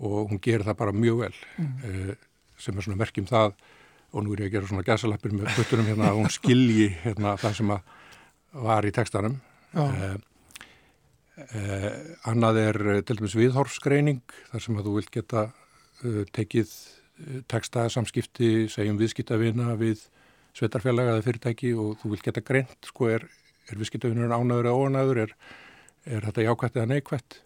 [0.00, 1.70] og hún gerir það bara mjög vel mm.
[1.84, 2.12] uh,
[2.60, 3.54] sem er svona merkjum það
[4.10, 7.36] og nú er ég að gera svona gæsalappir með puttunum hérna að hún skilji hérna
[7.40, 7.74] það sem
[8.66, 9.36] var í tekstanum
[9.78, 10.06] uh,
[11.46, 11.90] uh,
[12.28, 15.48] annað er til dæmis viðhorfsgreining þar sem að þú vilt geta
[16.34, 16.72] tekið
[17.50, 20.06] tekstaða samskipti segjum viðskiptavina við
[20.56, 23.26] svetarfélaga eða fyrirtæki og þú vilt geta greint sko er,
[23.70, 25.34] er viðskiptavinurinn ánaður eða óanaður er,
[26.06, 27.42] er þetta jákvætt eða neikvætt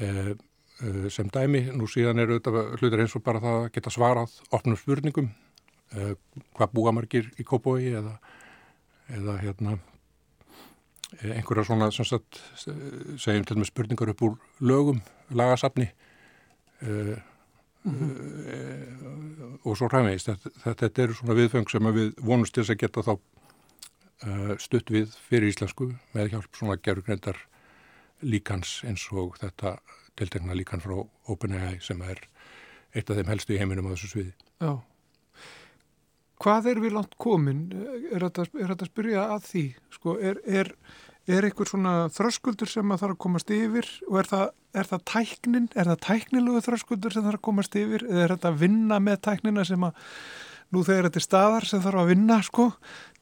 [0.00, 0.38] eða
[0.80, 1.66] Eh, sem dæmi.
[1.76, 5.26] Nú síðan eru þetta hlutir eins og bara það að geta svarað opnum spurningum,
[5.92, 6.12] uh,
[6.56, 8.14] hvað búa margir í kópói eða,
[9.12, 9.74] eða hérna,
[11.20, 15.90] einhverja svona sagt, segjum til með spurningar upp úr lögum, lagasafni
[16.80, 17.18] uh,
[19.64, 20.32] og svo ræðmeist.
[20.64, 23.14] Þetta, eru svona viðfeng sem við vonumst til að geta þá
[24.60, 27.38] stutt við fyrir íslensku með hjálp svona gerðugrendar
[28.20, 29.78] líkans eins og þetta
[30.20, 30.98] tiltegna líkan frá
[31.32, 32.20] OpenAI sem er
[32.92, 34.32] eitt af þeim helstu í heiminum á þessu sviði.
[34.60, 34.72] Já.
[36.40, 37.62] Hvað er við langt komin?
[38.12, 39.64] Er þetta að spyrja að því?
[39.96, 40.72] Sko, er, er,
[41.28, 44.46] er einhver svona þröskuldur sem að þarf að komast yfir og er það,
[44.80, 45.68] er það tæknin?
[45.74, 49.20] Er það tæknilegu þröskuldur sem þarf að komast yfir eða er þetta að vinna með
[49.28, 50.08] tæknina sem að
[50.70, 52.70] nú þegar þetta er staðar sem þarf að vinna sko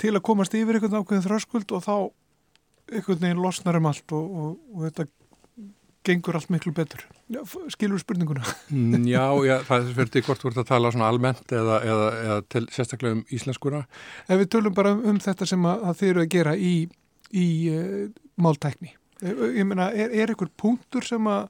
[0.00, 1.94] til að komast yfir einhvern ákveðin þröskuld og þá
[2.88, 5.08] einhvern veginn losnar um allt og, og, og þetta
[6.08, 7.02] gengur allt miklu betur.
[7.72, 8.44] Skilur spurninguna?
[8.72, 12.06] Mm, já, já, það fyrir því hvort þú ert að tala svona almennt eða, eða,
[12.22, 13.82] eða til, sérstaklega um íslenskuna.
[14.28, 16.72] Ef við tölum bara um þetta sem að, að þið eru að gera í,
[17.34, 18.06] í uh,
[18.40, 18.94] máltækni.
[19.22, 21.48] Ég meina, er, er einhver punktur sem að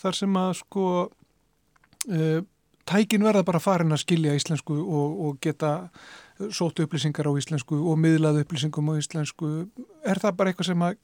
[0.00, 2.40] þar sem að sko uh,
[2.88, 5.74] tækin verða bara farin að skilja íslensku og, og geta
[6.50, 9.50] sótu upplýsingar á íslensku og miðlaðu upplýsingum á íslensku.
[10.04, 10.96] Er það bara eitthvað sem að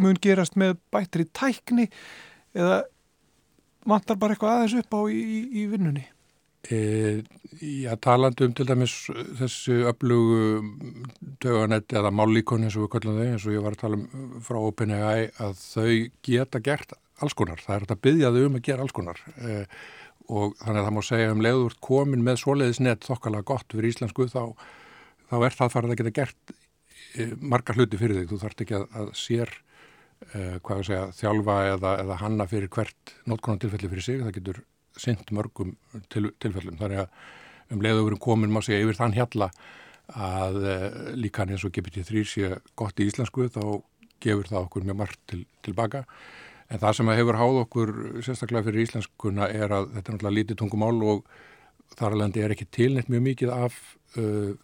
[0.00, 1.88] mun gerast með bættri tækni
[2.56, 2.84] eða
[3.88, 6.04] vantar bara eitthvað aðeins upp á í, í vinnunni?
[6.70, 7.22] E,
[7.62, 8.94] já, talandu um til dæmis
[9.38, 10.64] þessu öflugu
[11.42, 14.40] döganett eða mállíkon eins og við kallum þau, eins og ég var að tala um
[14.42, 15.92] frá OpenAI að þau
[16.26, 19.22] geta gert alls konar, það er að byggja þau um að gera alls konar.
[19.38, 19.62] E,
[20.26, 24.26] og þannig að það má segja um leiður komin með svoleiðisnett þokkalega gott fyrir íslensku
[24.32, 24.42] þá,
[25.30, 26.56] þá er það farið að geta gert
[27.14, 29.54] e, margar hluti fyrir þig, þú þarfst ekki að, að sér
[30.26, 34.62] hvað að segja, þjálfa eða, eða hanna fyrir hvert nótkonan tilfelli fyrir sig, það getur
[35.00, 35.74] synd mörgum
[36.12, 36.78] til, tilfellum.
[36.80, 39.50] Þannig að um leiðugurum komin má segja yfir þann hjalla
[40.14, 43.62] að uh, líkan eins og GPT-3 sé gott í íslensku þá
[44.22, 46.04] gefur það okkur mjög margt til, tilbaka.
[46.70, 47.92] En það sem hefur háð okkur
[48.26, 51.26] sérstaklega fyrir íslenskuna er að þetta er náttúrulega lítið tungumál og
[51.98, 53.76] þar alveg er ekki tilnett mjög mikið af
[54.18, 54.54] uh,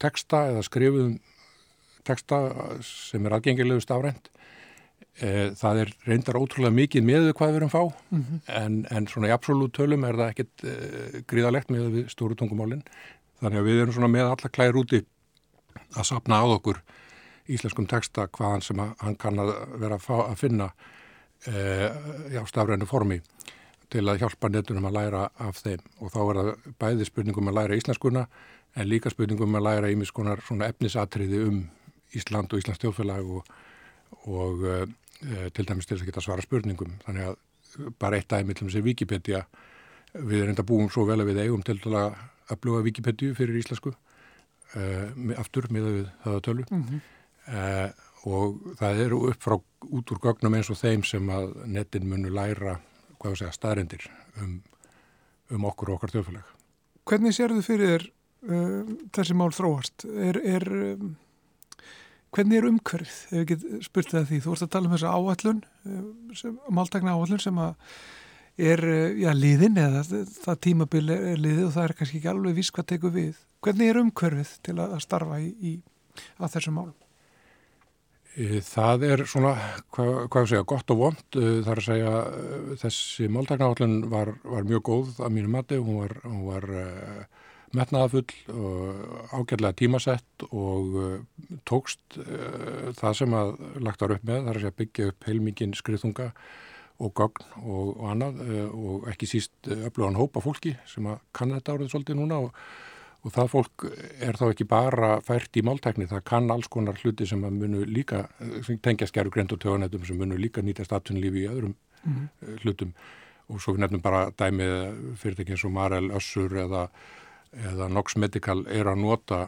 [0.00, 1.18] texta eða skrifuðum
[2.06, 2.40] texta
[2.86, 4.30] sem er aðgengilegu stafrænt.
[5.20, 8.38] Uh, það er reyndar ótrúlega mikið með við hvað við erum fá mm -hmm.
[8.56, 12.84] en, en svona í absolutt tölum er það ekkit uh, gríðalegt með við stóru tungumálinn.
[13.40, 15.02] Þannig að við erum svona með alla klæðir úti
[15.96, 16.80] að sapna á okkur
[17.50, 20.70] íslenskum texta hvaðan sem hann kann að vera að, fá, að finna
[21.48, 21.88] uh,
[22.32, 23.20] já, stafrænu formi
[23.90, 27.58] til að hjálpa netunum að læra af þeim og þá er það bæði spurningum að
[27.58, 28.26] læra íslenskuna
[28.78, 31.60] en líka spurningum að læra ímiskonar svona efnisatriði um
[32.14, 33.50] Ísland og Íslands tjóðfélag og,
[34.30, 34.64] og
[35.20, 37.34] til dæmis til þess að geta svara spurningum þannig að
[38.00, 39.42] bara eitt dæmi til þess að Wikipedia
[40.14, 42.14] við erum enda búin svo vel að við eigum til að
[42.50, 45.90] upplúa Wikipedia fyrir íslensku uh, aftur með
[46.24, 47.02] það að tölu mm -hmm.
[47.54, 47.90] uh,
[48.30, 52.28] og það eru upp frá út úr gögnum eins og þeim sem að netin munu
[52.28, 52.80] læra
[53.20, 54.06] hvað þú segja, staðrindir
[54.40, 54.62] um,
[55.50, 56.52] um okkur og okkar þjóðfélag.
[57.08, 58.06] Hvernig sér þau fyrir þér
[58.48, 60.04] uh, þessi mál þróast?
[60.04, 61.16] Er, er, um,
[62.34, 63.18] hvernig er umhverfið?
[63.30, 65.60] Ef ekki spurt það því, þú vorst að tala um þessa áallun,
[66.78, 71.96] máltegna áallun sem er, uh, já, liðin eða það tímabil er liðið og það er
[71.98, 73.44] kannski ekki alveg viss hvað tekur við.
[73.60, 75.76] Hvernig er umhverfið til að starfa í, í
[76.40, 76.96] að þessu málum?
[78.38, 79.52] E, það er svona,
[79.90, 81.22] hvað, hvað segja, gott og vond.
[81.34, 85.80] E, það er að segja, e, þessi máltæknaállun var, var mjög góð að mínu mati.
[85.80, 86.68] Hún var, hún var
[87.76, 91.14] metnaðafull og ágætlega tímasett og uh,
[91.68, 93.54] tókst uh, það sem að
[93.86, 94.44] lagt var upp með.
[94.46, 96.30] Það er að byggja upp heilmikinn skriðtunga
[97.00, 98.40] og gagn og, og annað
[98.76, 102.58] og ekki síst öflugan hópa fólki sem að kann þetta árið svolítið núna og
[103.20, 103.86] og það fólk
[104.24, 107.82] er þá ekki bara fært í máltækni, það kann alls konar hluti sem að munu
[107.88, 108.24] líka,
[108.64, 112.60] sem tengja skjæru grend og töganættum sem munu líka nýta statunlífi í öðrum mm -hmm.
[112.64, 112.94] hlutum
[113.48, 116.88] og svo við nefnum bara dæmið fyrirtækið eins og Marel Össur eða,
[117.56, 119.40] eða Nox Medical er að nota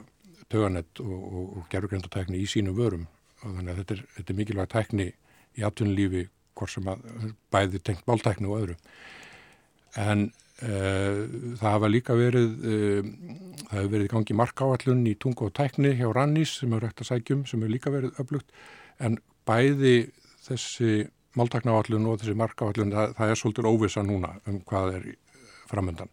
[0.53, 3.09] töganætt og, og, og gerur grend og tækni í sínum vörum.
[3.42, 5.09] Og þannig að þetta er, þetta er mikilvæg tækni
[5.59, 6.28] í atunlífi
[6.59, 7.05] hvort sem að
[7.53, 8.78] bæði tengt máltækni og öðru.
[10.00, 10.30] En
[10.62, 11.22] Eh,
[11.59, 13.07] það hafa líka verið, eh,
[13.66, 17.09] það hefur verið gangi markáallun í tungu og tækni hjá Rannís sem hefur rægt að
[17.09, 18.53] sækjum sem hefur líka verið öflugt.
[19.00, 20.12] En bæði
[20.46, 25.09] þessi máltaknaáallun og þessi markáallun það, það er svolítið óvisa núna um hvað er
[25.66, 26.12] framöndan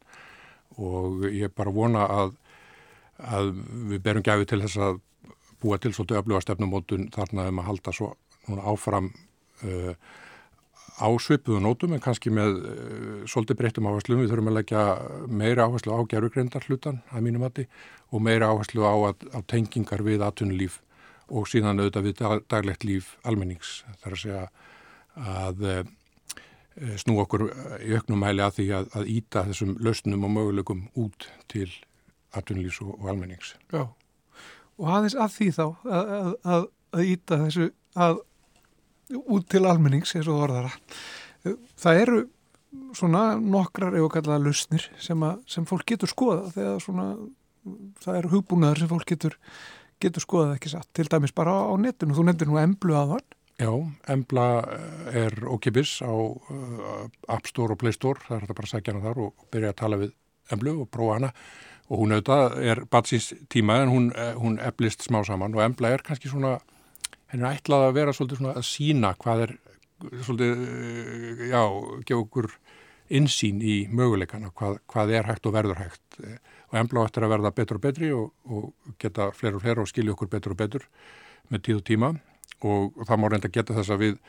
[0.78, 2.34] og ég er bara vona að,
[3.18, 3.54] að
[3.92, 5.00] við berum gæfi til þess að
[5.60, 8.10] búa til svolítið öfluga stefnumótun þarna um að halda svo
[8.48, 9.10] núna áfram
[9.68, 9.94] uh,
[11.00, 14.24] á svipuðu nótum en kannski með uh, svolítið breyttum áherslum.
[14.24, 14.84] Við þurfum að leggja
[15.28, 17.68] meira áherslu á gerðugreindar hlutan að mínum mati
[18.10, 20.80] og meira áherslu á, að, á tengingar við aðtunulíf
[21.30, 23.84] og síðan auðvitað við daglegt líf almennings.
[24.00, 24.46] Það er að segja
[25.20, 25.82] að uh,
[27.02, 27.46] snú okkur
[27.84, 31.68] í auknum mæli að því að, að íta þessum lausnum og möguleikum út til
[32.36, 33.54] aðtunulífs og, og almennings.
[33.74, 33.86] Já,
[34.80, 35.66] og aðeins að því þá
[36.00, 37.70] að, að íta þessu
[38.00, 38.22] að
[39.20, 40.74] út til almennings eins og orðara
[41.80, 42.04] það.
[42.04, 42.20] Eru
[42.98, 47.10] svona nokkrar ef að kalla það lusnir sem, að, sem fólk getur skoða þegar svona
[48.04, 49.38] það eru hugbúnaður sem fólk getur
[50.00, 53.26] getur skoðað ekki satt, til dæmis bara á, á netinu þú nefndir nú Emblu aðvann
[53.60, 53.74] Já,
[54.08, 54.46] Embla
[55.12, 58.22] er okkipis á uh, App Store og Play Store.
[58.24, 60.14] Það er þetta bara að segja hana þar og byrja að tala við
[60.56, 61.32] Emblu og prófa hana.
[61.90, 65.58] Og hún auðvitað er batsins tíma en hún, uh, hún eblist smá saman.
[65.58, 66.54] Og Embla er kannski svona
[67.34, 69.54] henni er ætlað að vera svolítið svona að sína hvað er
[70.24, 71.62] svolítið, eh, já,
[72.08, 72.50] gefa okkur
[73.20, 76.22] insýn í möguleikana, hvað, hvað er hægt og verður hægt.
[76.72, 79.92] Og ennblá eftir að verða betur og betri og, og geta fleira og fleira og
[79.92, 80.88] skilja okkur betur og betur
[81.52, 82.16] með tíð og tíma
[82.66, 84.20] og, það má reynda geta þess að við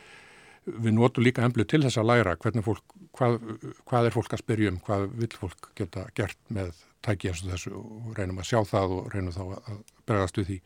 [0.70, 3.38] við notum líka ennblu til þess að læra fólk, hvað,
[3.88, 7.54] hvað er fólk að spyrja um, hvað vil fólk geta gert með tæki eins og
[7.54, 10.58] þessu og reynum að sjá það og reynum þá að bregðast við því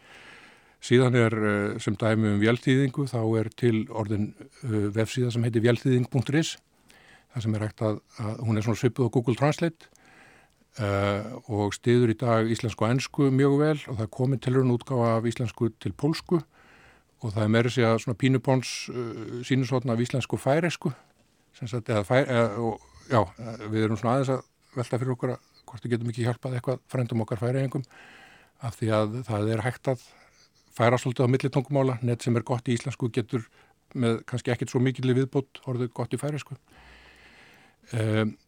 [0.85, 5.65] Síðan er eh, sem dæmi um vjálþýðingu, þá er til orðin uh, vefsíða sem heitir
[5.65, 6.59] vjálþýðing.is.
[7.33, 9.89] Það sem er hægt að, að hún er svona svipuð á Google Translate
[10.85, 14.55] uh, og stiður í dag íslensku og ennsku mjög vel og það er komið til
[14.59, 16.43] raun útgáfa af íslensku til pólsku
[17.25, 20.93] og það er meira að svona pínupóns uh, sínusotna af íslensku færesku.
[21.55, 22.19] Sagt, fæ,
[22.61, 23.21] og, já,
[23.71, 24.43] við erum svona aðeins að
[24.75, 27.85] velta fyrir okkur að hvort við getum ekki hjálpað eitthvað frendum okkar færeingum
[28.65, 30.05] af því að það er hægt að
[30.75, 33.45] færa svolítið á millitungumála, nett sem er gott í íslensku getur
[33.95, 36.57] með kannski ekkert svo mikil viðbót orðið gott í færisku
[37.95, 38.44] um, e,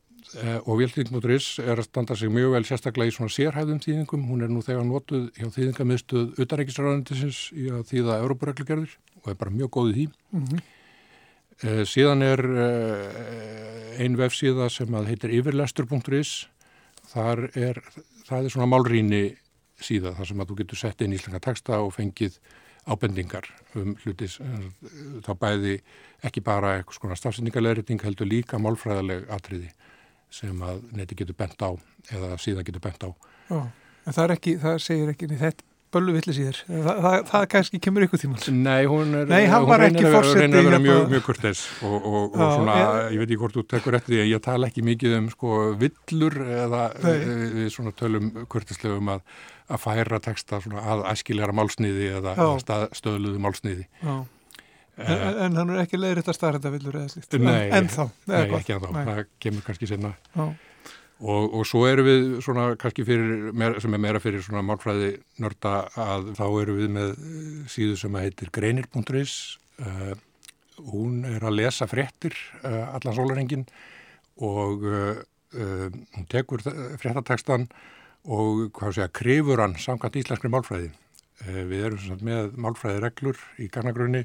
[0.66, 4.51] og vildþýðing.is er að standa sig mjög vel sérstaklega í svona sérhæðum þýðingum, hún er
[4.53, 10.01] nú þegar notuð hjá þýðingamiðstuð utanreikisræðandisins í að þýða Európareglugerður og er bara mjög góðið
[10.01, 10.09] því.
[10.33, 10.64] Mm -hmm.
[11.64, 16.51] Uh, síðan er uh, ein vefsíða sem að heitir yfirlestur.is
[17.09, 17.81] þar er,
[18.27, 19.22] það er svona málrýni
[19.81, 22.37] síða þar sem að þú getur sett inn íslenska texta og fengið
[22.87, 24.37] ábendingar um hlutis
[25.24, 25.79] þá bæði
[26.24, 29.72] ekki bara eitthvað svona stafsendingarleiriting heldur líka málfræðaleg atriði
[30.33, 31.70] sem að neti getur bent á
[32.12, 33.11] eða síðan getur bent á.
[33.51, 33.59] Já,
[34.07, 36.59] en það er ekki, það segir ekki þetta böllu villis í þér.
[36.66, 38.39] Það, það, það kannski kemur ykkur tíma.
[38.53, 42.37] Nei, hún er, Nei, hún reynir að vera, vera mjög, mjög kurteis og, og, og
[42.43, 44.87] Já, svona, ég, ég veit ekki hvort þú tekur eftir því að ég tala ekki
[44.87, 49.27] mikið um sko villur eða við svona tölum kurtislega um að,
[49.70, 53.87] að færa texta svona að æskiljara málsniði eða stað, stöðluðu málsniði.
[54.03, 54.16] Já.
[54.97, 57.36] En, en hann er ekki leiðir þetta starrenda villur eða slíkt?
[57.42, 60.14] Nei, en, þá, nei, ekki en þá, það kemur kannski senna.
[61.16, 65.74] Og, og svo eru við svona kannski fyrir, sem er meira fyrir svona málfræði nörda
[66.01, 69.36] að þá eru við með eh, síðu sem heitir greinir.is
[69.84, 70.12] uh,
[70.92, 73.64] hún er að lesa fréttir uh, allan sólarhengin
[74.44, 75.22] og uh,
[75.57, 76.64] hún tekur
[77.01, 77.68] fréttatekstan
[78.26, 80.88] og hvað segja, krifur hann samkvæmt íslenskri málfræði.
[81.47, 84.24] Við erum með málfræði reglur í garnagrunni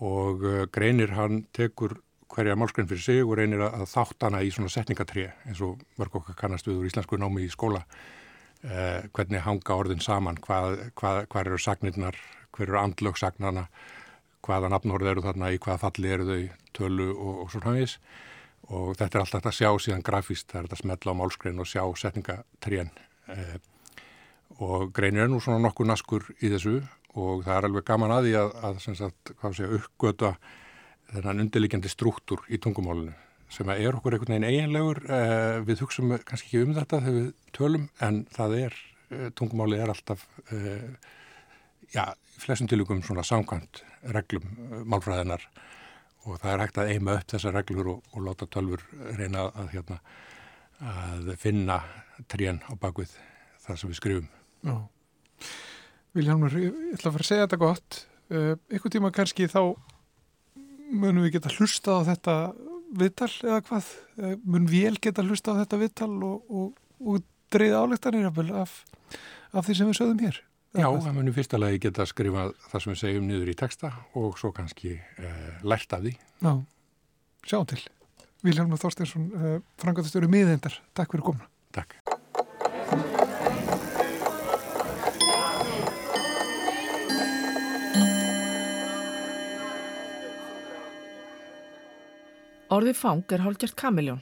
[0.00, 1.98] og greinir hann tekur
[2.30, 6.20] hverja málskrein fyrir sig og reynir að þátt hana í svona setningatré eins og mörg
[6.20, 7.82] okkar kannast við úr íslensku námi í skóla.
[8.62, 12.18] Eh, hvernig hanga orðin saman hvað, hvað, hvað eru sagnirnar
[12.52, 13.62] hver eru andlögsagnana
[14.44, 16.42] hvaða nafnórið eru þarna í hvaða falli eru þau
[16.76, 17.94] tölu og, og svona hafis
[18.68, 21.70] og þetta er alltaf að sjá síðan grafíst það er að smetla á málskrein og
[21.70, 22.92] sjá setningatrén.
[23.32, 23.56] Eh,
[24.60, 26.82] og greinir er nú svona nokkuð naskur í þessu
[27.18, 30.34] og það er alveg gaman að því að, að, að, að uppgöta
[31.10, 33.16] þennan undirlikjandi struktúr í tungumálinu
[33.50, 35.00] sem er okkur einhvern veginn eiginlegur.
[35.10, 38.76] Eh, við hugsaum kannski ekki um þetta þegar við tölum en það er
[39.10, 40.22] eh, tungumáli er alltaf
[40.54, 40.92] eh,
[41.90, 42.04] já,
[42.38, 43.82] flestum tilugum svona samkvæmt
[44.14, 45.48] reglum eh, málfræðinar
[46.28, 48.84] og það er hægt að eima upp þessar reglur og, og láta tölfur
[49.18, 49.98] reyna að, hérna,
[50.92, 51.80] að finna
[52.30, 53.16] trén á bakvið
[53.64, 54.32] það sem við skrifum.
[54.60, 54.76] Já.
[56.16, 59.74] Viljálmur, ég ætla að fara að segja þetta gott ykkur tíma kannski þá
[60.90, 62.34] munum við geta hlusta á þetta
[62.98, 63.90] viðtal eða hvað?
[64.18, 68.74] Eh, munum við geta hlusta á þetta viðtal og, og, og dreyða áleiktanir af,
[69.52, 70.42] af því sem við sögum hér?
[70.70, 73.90] Já, það munum fyrsta lagi geta að skrifa það sem við segjum niður í texta
[74.18, 76.14] og svo kannski eh, lært af því.
[76.44, 76.52] Já,
[77.50, 77.82] sjáum til.
[78.46, 80.78] Vilhelm Þorsteinsson, eh, frangatastöru miðeindar.
[80.94, 81.50] Takk fyrir komna.
[81.74, 81.98] Takk.
[92.70, 94.20] Orðið fang er hálfgjört kamiljón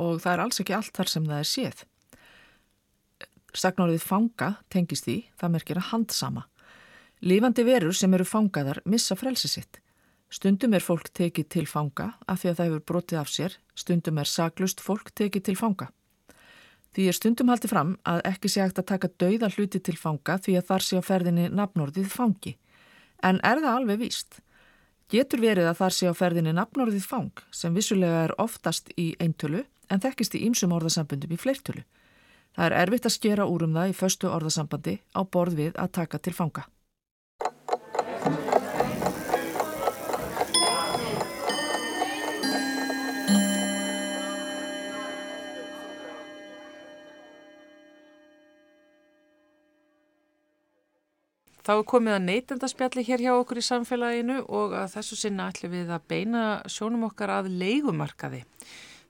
[0.00, 1.80] og það er alls ekki allt þar sem það er séð.
[3.50, 6.44] Sagnorðið fanga tengist því, það merkir að handsama.
[7.26, 9.80] Lífandi verur sem eru fangaðar missa frelsi sitt.
[10.30, 14.20] Stundum er fólk tekið til fanga af því að það hefur brotið af sér, stundum
[14.22, 15.88] er saglust fólk tekið til fanga.
[16.94, 20.38] Því er stundum haldið fram að ekki sé hægt að taka dauða hluti til fanga
[20.38, 22.54] því að þar sé á ferðinni nafnorðið fangi.
[23.26, 24.38] En er það alveg víst?
[25.10, 29.64] Getur verið að þar sé á ferðinni nafnorðið fang sem vissulega er oftast í eintölu
[29.90, 31.82] en þekkist í ýmsum orðasambundum í fleirtölu.
[32.54, 35.90] Það er erfitt að skera úr um það í föstu orðasambandi á borð við að
[35.98, 36.62] taka til fanga.
[51.70, 55.70] Þá er komið að neytendaspjalli hér hjá okkur í samfélaginu og að þessu sinna ætlum
[55.70, 58.40] við að beina sjónum okkar að leigumarkaði.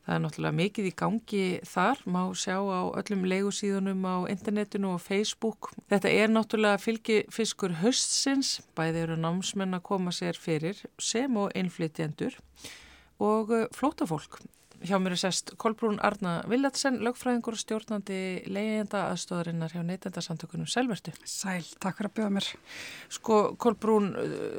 [0.04, 5.00] Það er náttúrulega mikið í gangi þar, má sjá á öllum leigusíðunum á internetinu og
[5.00, 5.70] Facebook.
[5.88, 12.36] Þetta er náttúrulega fylgifiskur höstsins, bæði eru námsmenn að koma sér fyrir sem og innflytjendur
[13.24, 14.36] og eh, flótafólk.
[14.80, 21.12] Hjá mér er sest Kolbrún Arna Villatsen, lögfræðingur og stjórnandi leiðenda aðstóðarinnar hjá neytendasamtökunum Selvertu.
[21.28, 22.48] Sæl, takk fyrir að bjóða mér.
[23.12, 24.08] Sko Kolbrún,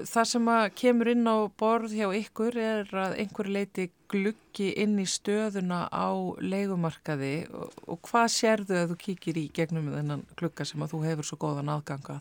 [0.06, 5.00] það sem að kemur inn á borð hjá ykkur er að einhverju leiti gluggi inn
[5.02, 10.68] í stöðuna á leigumarkaði og, og hvað sérðu að þú kíkir í gegnum þennan glugga
[10.70, 12.20] sem að þú hefur svo góðan aðganga?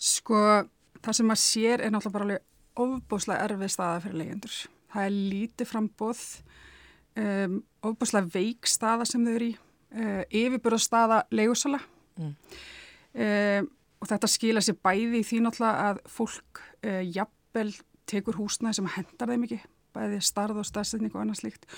[0.00, 0.40] Sko,
[1.04, 2.48] það sem að sér er náttúrulega bara alveg
[2.80, 4.62] ofbúslega erfið staða fyrir leyendur.
[4.92, 6.22] Það er lítið frambóð
[7.16, 9.54] um, ofbúslega veik staða sem þau eru í,
[9.96, 11.80] uh, yfirbúra staða leigusala
[12.20, 12.32] mm.
[12.32, 13.70] um,
[14.02, 17.70] og þetta skila sér bæði í því náttúrulega að fólk uh, jafnvel
[18.10, 19.60] tekur húsnaði sem hendar þeim ekki,
[19.96, 21.68] bæði starð og staðsetning og annað slíkt,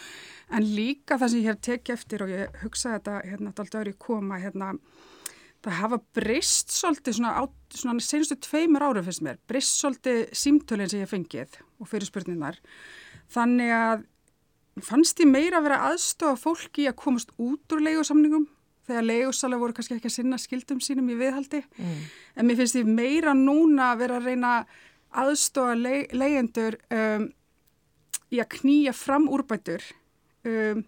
[0.55, 3.95] en líka það sem ég hef tekið eftir og ég hugsaði þetta hérna alltaf öru
[4.01, 4.73] koma hérna
[5.65, 7.43] það hafa breyst svolítið svona, á,
[7.73, 12.59] svona senustu tveimur árum fyrst mér, breyst svolítið símtölinn sem ég fengið og fyrir spurningar.
[13.33, 14.05] Þannig að
[14.85, 18.49] fannst ég meira að vera aðstofa fólki að komast út úr leigusamningum
[18.85, 21.63] þegar leigusalega voru kannski ekki að sinna skildum sínum í viðhaldi.
[21.79, 22.01] Mm.
[22.37, 24.55] En mér finnst ég meira núna að vera að reyna
[25.25, 27.29] aðstofa le leyendur um,
[28.35, 29.85] í að knýja fram úrbætur
[30.49, 30.83] um,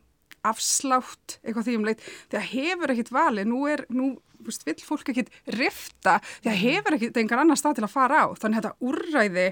[0.47, 4.13] afslátt, eitthvað því um leitt því að hefur ekkit vali, nú er nú
[4.47, 8.23] veist, vill fólk ekkit rifta því að hefur ekkit einhver annar stað til að fara
[8.23, 9.47] á þannig að þetta úrræði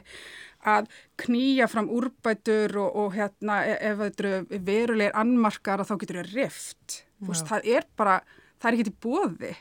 [0.65, 0.89] að
[1.25, 6.21] knýja fram úrbætur og, og hérna e, ef þetta eru verulegir annmarkar að þá getur
[6.23, 8.19] það rift veist, það er bara,
[8.59, 9.55] það er ekkit í bóði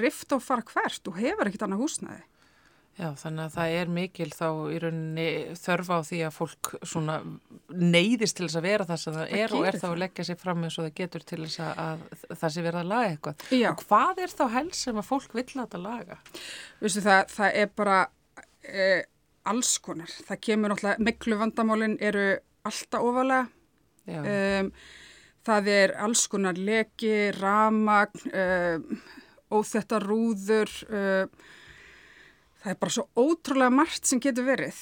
[0.00, 2.24] rift og fara hvert og hefur ekkit annað húsnaði
[2.96, 5.24] Já, þannig að það er mikil þá í rauninni
[5.60, 7.16] þörfa á því að fólk svona
[7.68, 10.24] neyðist til þess að vera það sem það, það er og er þá að leggja
[10.24, 13.44] sér fram eins og það getur til þess að það sé verða að laga eitthvað.
[13.52, 13.68] Já.
[13.74, 16.18] Og hvað er þá helst sem að fólk vill að það laga?
[16.86, 17.98] Vistu það, það er bara
[18.64, 18.88] e,
[19.50, 20.10] alls konar.
[20.28, 22.26] Það kemur náttúrulega, miklu vandamálinn eru
[22.66, 23.46] alltaf ofalega.
[24.06, 24.70] Um,
[25.46, 29.00] það er alls konar leki, ramagn, um,
[29.56, 31.46] óþetta rúður, um,
[32.62, 34.78] það er bara svo ótrúlega margt sem getur verið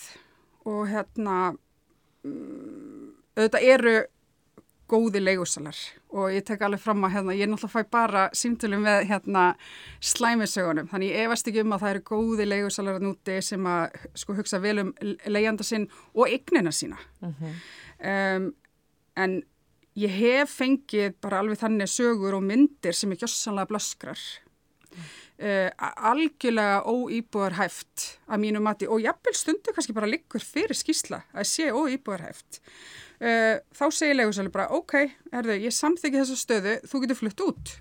[0.65, 1.39] og hérna
[2.25, 3.97] um, auðvitað eru
[4.91, 5.79] góði leigusalar.
[6.15, 9.45] Og ég tek alveg fram að hérna, ég náttúrulega fæ bara símtölu með hérna
[10.05, 13.99] slæmisögunum þannig ég efast ekki um að það eru góði leigusalar að núti sem að
[14.23, 14.93] sko hugsa vel um
[15.27, 17.01] leigjanda sinn og eignina sína.
[17.23, 17.59] Uh -huh.
[18.13, 18.55] um,
[19.17, 19.43] en
[19.95, 24.19] ég hef fengið bara alveg þannig sögur og myndir sem er gjössanlega blaskrar
[25.35, 25.67] Uh,
[26.07, 31.73] algjörlega óýbúarhæft að mínu mati og jafnvel stundu kannski bara liggur fyrir skísla að sé
[31.75, 32.61] óýbúarhæft
[33.25, 34.95] uh, þá segir leigursæli bara ok,
[35.33, 37.75] erðu, ég samþyggi þessa stöðu þú getur flutt út.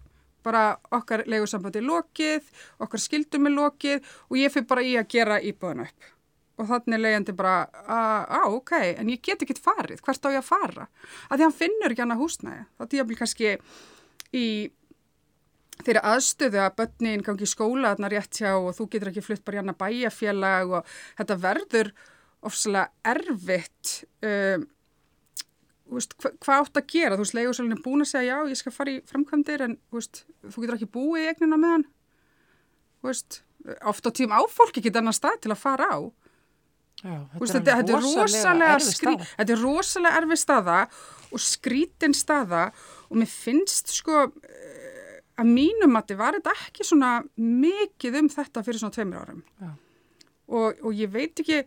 [0.44, 2.50] Bara okkar leigursambandi er lokið
[2.84, 6.12] okkar skildum er lokið og ég fyrir bara í að gera íbúðan upp.
[6.60, 7.56] Og þannig er leiðandi bara
[7.89, 10.88] að ok, en ég get ekki farið, hvert á ég að fara?
[11.30, 12.66] Að því hann finnur ekki annað húsnæði.
[12.78, 13.56] Þá ég kannski
[14.34, 14.48] í
[15.82, 19.44] þeirra aðstöðu að börnin gangi í skóla þarna rétt hjá og þú getur ekki flutt
[19.46, 21.91] bara hérna bæjafélag og þetta verður
[22.44, 23.94] ofsalega erfitt
[24.28, 24.66] um,
[25.98, 27.18] veist, hva, hvað átt að gera?
[27.18, 30.24] Þú veist, leigusalinn er búin að segja já, ég skal fara í framkvæmdir en veist,
[30.44, 31.86] þú getur ekki búið í egnina með hann.
[33.04, 33.39] Veist,
[33.82, 36.00] ofta á tím á fólk ekki þennan stað til að fara á.
[37.04, 40.76] Já, þetta, þetta, er rosalega skrí, þetta er rosalega erfið staða
[41.34, 42.68] og skrítin staða
[43.10, 44.22] og mér finnst sko
[45.39, 49.41] að mínum að þið var þetta ekki svona mikið um þetta fyrir svona tveimur árum.
[50.54, 51.64] Og, og ég veit ekki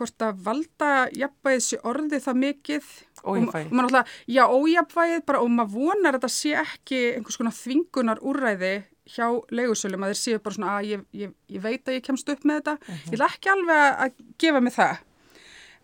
[0.00, 2.90] hvort að valda jafnvægið sé orðið það mikið
[3.20, 3.72] Ójafvægið.
[3.72, 8.22] Og, og já, ójafvægið bara og maður vonar að þetta sé ekki einhvers konar þvingunar
[8.24, 8.72] úrræði
[9.10, 12.32] hjá leigusölum að þeir séu bara svona að ég, ég, ég veit að ég kemst
[12.32, 12.76] upp með þetta.
[12.78, 13.02] Uh -huh.
[13.04, 15.02] Ég vil ekki alveg að gefa mig það.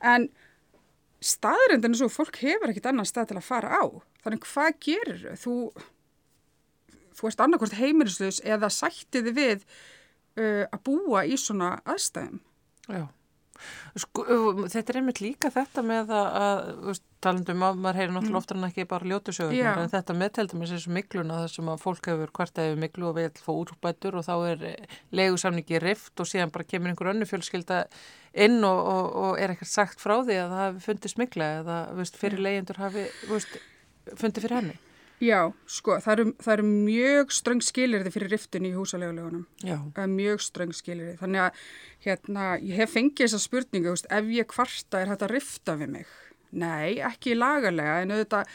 [0.00, 0.28] En
[1.20, 3.84] staðrindin er svo, fólk hefur ekkit annan stað til að fara á.
[4.24, 5.28] Þannig hvað gerir?
[5.36, 5.54] Þú
[7.16, 9.64] þú ert annarkvæmt heimilislaus eða sættiði við
[10.36, 12.40] uh, að búa í svona aðstæðum.
[12.86, 13.06] Já,
[13.98, 14.24] sko,
[14.66, 18.40] þetta er einmitt líka þetta með að, að talandum að maður heyri náttúrulega mm.
[18.40, 22.32] oftar en ekki bara ljótusögunar, en þetta meðteldur með þessu mikluna þessum að fólk hefur
[22.38, 24.64] hvert eða miklu og vil fá útbætur og þá er
[25.16, 27.84] legusamningi rift og síðan bara kemur einhver önnu fjölskylda
[28.46, 31.78] inn og, og, og er ekkert sagt frá því að það hafi fundist mikla eða
[31.96, 33.56] veist, fyrir leyendur hafi veist,
[34.14, 34.76] fundið fyrir henni.
[35.22, 35.38] Já,
[35.70, 39.46] sko, það eru, það eru mjög ströng skilirði fyrir riftin í húsalegulegunum.
[39.64, 39.78] Já.
[40.12, 41.16] Mjög ströng skilirði.
[41.22, 41.62] Þannig að,
[42.04, 46.12] hérna, ég hef fengið þessa spurningu, veist, ef ég kvarta er að rifta við mig?
[46.56, 48.52] Nei, ekki lagalega, en auðvitað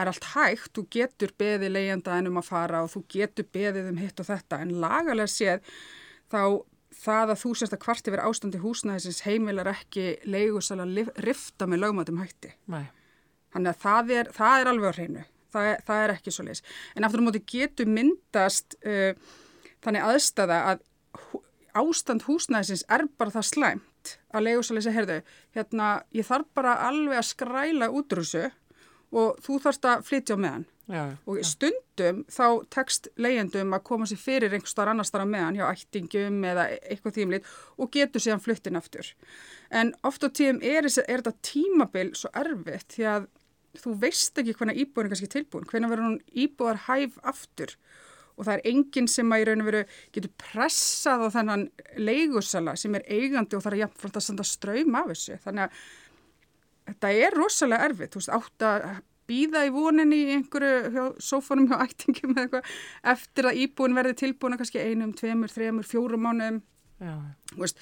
[0.00, 3.90] er allt hægt, þú getur beðið leiðanda en um að fara og þú getur beðið
[3.90, 5.64] um hitt og þetta, en lagalega séð
[6.30, 6.42] þá
[7.00, 11.84] það að þú sérst að kvarti verið ástandi húsnæðisins heimilar ekki leigusal að rifta með
[11.84, 12.54] lögmatum hætti.
[12.70, 12.86] Nei.
[13.54, 15.22] Þannig að það er, það er alveg á hreinu
[15.52, 16.64] það, það er ekki svo leiðis.
[16.96, 19.12] En aftur á móti getur myndast uh,
[19.84, 20.86] þannig aðstæða að
[21.76, 25.20] ástand húsnæðisins er bara það slæmt að leiðusalið sé, heyrðu,
[25.56, 28.48] hérna, ég þarf bara alveg að skræla útrúsu
[29.10, 30.68] og þú þarfst að flytja á meðan.
[30.90, 31.44] Já, og já.
[31.46, 36.40] stundum þá tekst leiðendum að koma sér fyrir einhver starf annar starf meðan hjá ættingum
[36.50, 39.12] eða eitthvað tímlít og getur síðan flyttin aftur.
[39.70, 43.28] En oft á tíum er, er þetta tímabil svo erfitt því að
[43.78, 47.74] þú veist ekki hvernig íbúin er kannski tilbúin, hvernig verður hún íbúar hæf aftur?
[48.36, 49.82] Og það er enginn sem að í raun og veru
[50.14, 51.66] getur pressað á þennan
[52.00, 55.36] leigusala sem er eigandi og það er jafnframt að senda ströym af þessu.
[55.44, 55.84] Þannig að
[56.90, 58.86] þetta er rosalega erfitt, þú veist, átt að
[59.30, 62.70] býða í voninni í einhverju hjá, sófanum hjá ættingum eða eitthvað
[63.12, 66.26] eftir að íbúin verði tilbúin að kannski einum, tveimur, þreimur, fjórum
[67.60, 67.78] veist,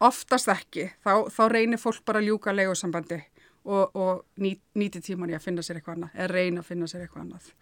[0.00, 0.90] oftast ekki.
[1.02, 3.18] Þá, þá reynir fólk bara að ljúka legosambandi
[3.64, 6.90] og, og ný, nýti tíman í að finna sér eitthvað annað eða reyna að finna
[6.90, 7.52] sér eitthvað annað.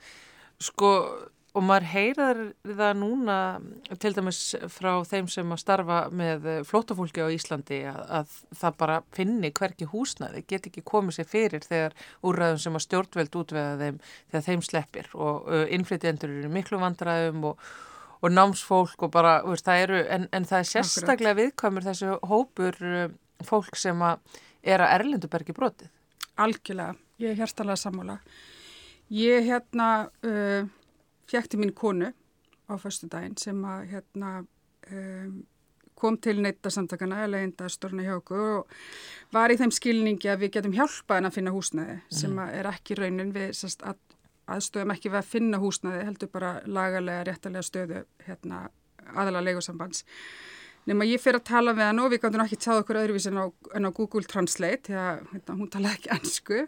[0.59, 0.92] Sko
[1.57, 3.36] Og maður heyrar það núna
[3.99, 4.38] til dæmis
[4.70, 9.88] frá þeim sem að starfa með flótafólki á Íslandi að, að það bara finni hverki
[9.88, 11.96] húsnaði, get ekki komið sér fyrir þegar
[12.28, 15.09] úrræðum sem að stjórnveld útveða þeim þegar þeim sleppir.
[15.16, 17.64] Og uh, innflytjendur eru miklu vandræðum og,
[18.20, 22.78] og námsfólk og bara, veist, það eru, en, en það er sérstaklega viðkvæmur þessu hópur
[22.84, 23.09] uh,
[23.49, 24.38] fólk sem að
[24.69, 25.91] er að Erlendubergi brotið.
[26.39, 28.19] Algjörlega, ég er hérstalega sammála.
[29.14, 29.89] Ég hérna...
[30.23, 30.69] Uh,
[31.29, 32.12] fjækti mín konu
[32.69, 34.31] á förstu daginn sem að hérna
[34.93, 35.45] um,
[35.99, 38.77] kom til neittasamtakana eða legindaðstórna hjá okkur og
[39.35, 42.19] var í þeim skilningi að við getum hjálpað henn að finna húsnæði mm.
[42.21, 42.53] sem mhm.
[42.61, 43.99] er ekki raunin við sest, að,
[44.49, 48.69] aðstöðum ekki við að finna húsnæði heldur bara lagalega, réttalega stöðu hérna,
[49.14, 50.05] aðalega legosambands
[50.89, 53.43] nema ég fyrir að tala við hann og við gætum ekki tjáð okkur öðruvís en
[53.45, 56.61] á, en á Google Translate því að hérna, hún talaði ekki ennsku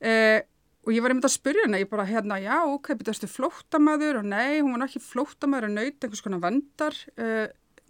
[0.00, 0.40] eh,
[0.84, 4.18] Og ég var einmitt að spyrja henni, ég bara hérna, já, ok, betur þú flóttamæður
[4.20, 7.46] og nei, hún var ekki flóttamæður að nöyta einhvers konar vendar uh,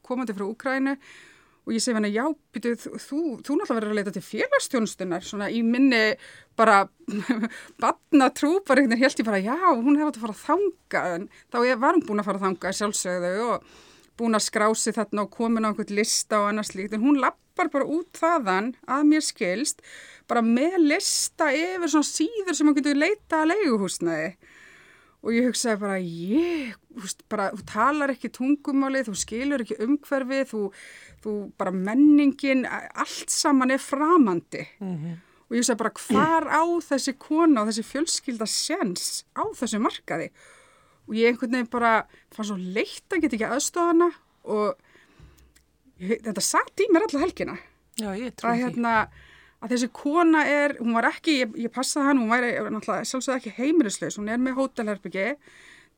[0.06, 0.92] komandi frá Úkrænu
[1.64, 2.22] og ég segi henni, já,
[2.54, 6.02] betur þú, þú, þú náttúrulega verður að leita til félagstjónstunar, svona í minni
[6.54, 6.84] bara
[7.82, 10.44] batna trú, bara einhvern veginn held ég bara, já, hún hefði átt að fara að
[10.44, 13.68] þanga, en þá var hún búin að fara að þanga sjálfsögðu og
[14.18, 17.70] búin að skrási þarna og komin á einhvern lista og annars líkt, en hún lappar
[17.72, 19.82] bara út þaðan að mér skilst
[20.30, 24.28] bara með lista yfir svona síður sem maður getur leita að leiguhúsnaði
[25.24, 26.72] og ég hugsaði bara ég,
[27.32, 30.64] bara, þú talar ekki tungumálið, þú skilur ekki umhverfið, þú,
[31.24, 34.66] þú bara menningin, allt saman er framandi.
[34.80, 35.14] Mm -hmm.
[35.48, 40.30] og ég hugsaði bara hvar á þessi kona og þessi fjölskylda sens á þessu markaði
[41.04, 41.92] og ég einhvern veginn bara
[42.34, 44.10] fann svo leitt að geta ekki aðstofana
[44.50, 44.74] og
[46.00, 47.56] ég, þetta satt í mér alla helgina.
[48.00, 48.64] Já, ég trú því.
[48.64, 48.94] hérna,
[49.62, 53.38] að þessi kona er, hún var ekki, ég, ég passaði hann, hún væri náttúrulega sjálfsögð
[53.38, 55.28] ekki heimilislaus, hún er með hótelherbyggi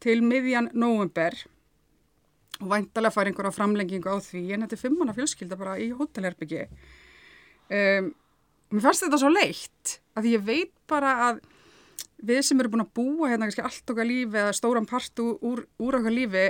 [0.05, 1.39] til miðjan november
[2.61, 5.91] og væntalega fær einhverja framlengingu á því, en þetta er fimm manna fjölskylda bara í
[5.97, 6.63] hótelherbyggi.
[7.67, 8.13] Um,
[8.73, 11.43] mér fannst þetta svo leitt, að ég veit bara að
[12.27, 15.65] við sem eru búin að búa hérna kannski allt okkar lífi eða stóran part úr,
[15.83, 16.47] úr okkar lífi,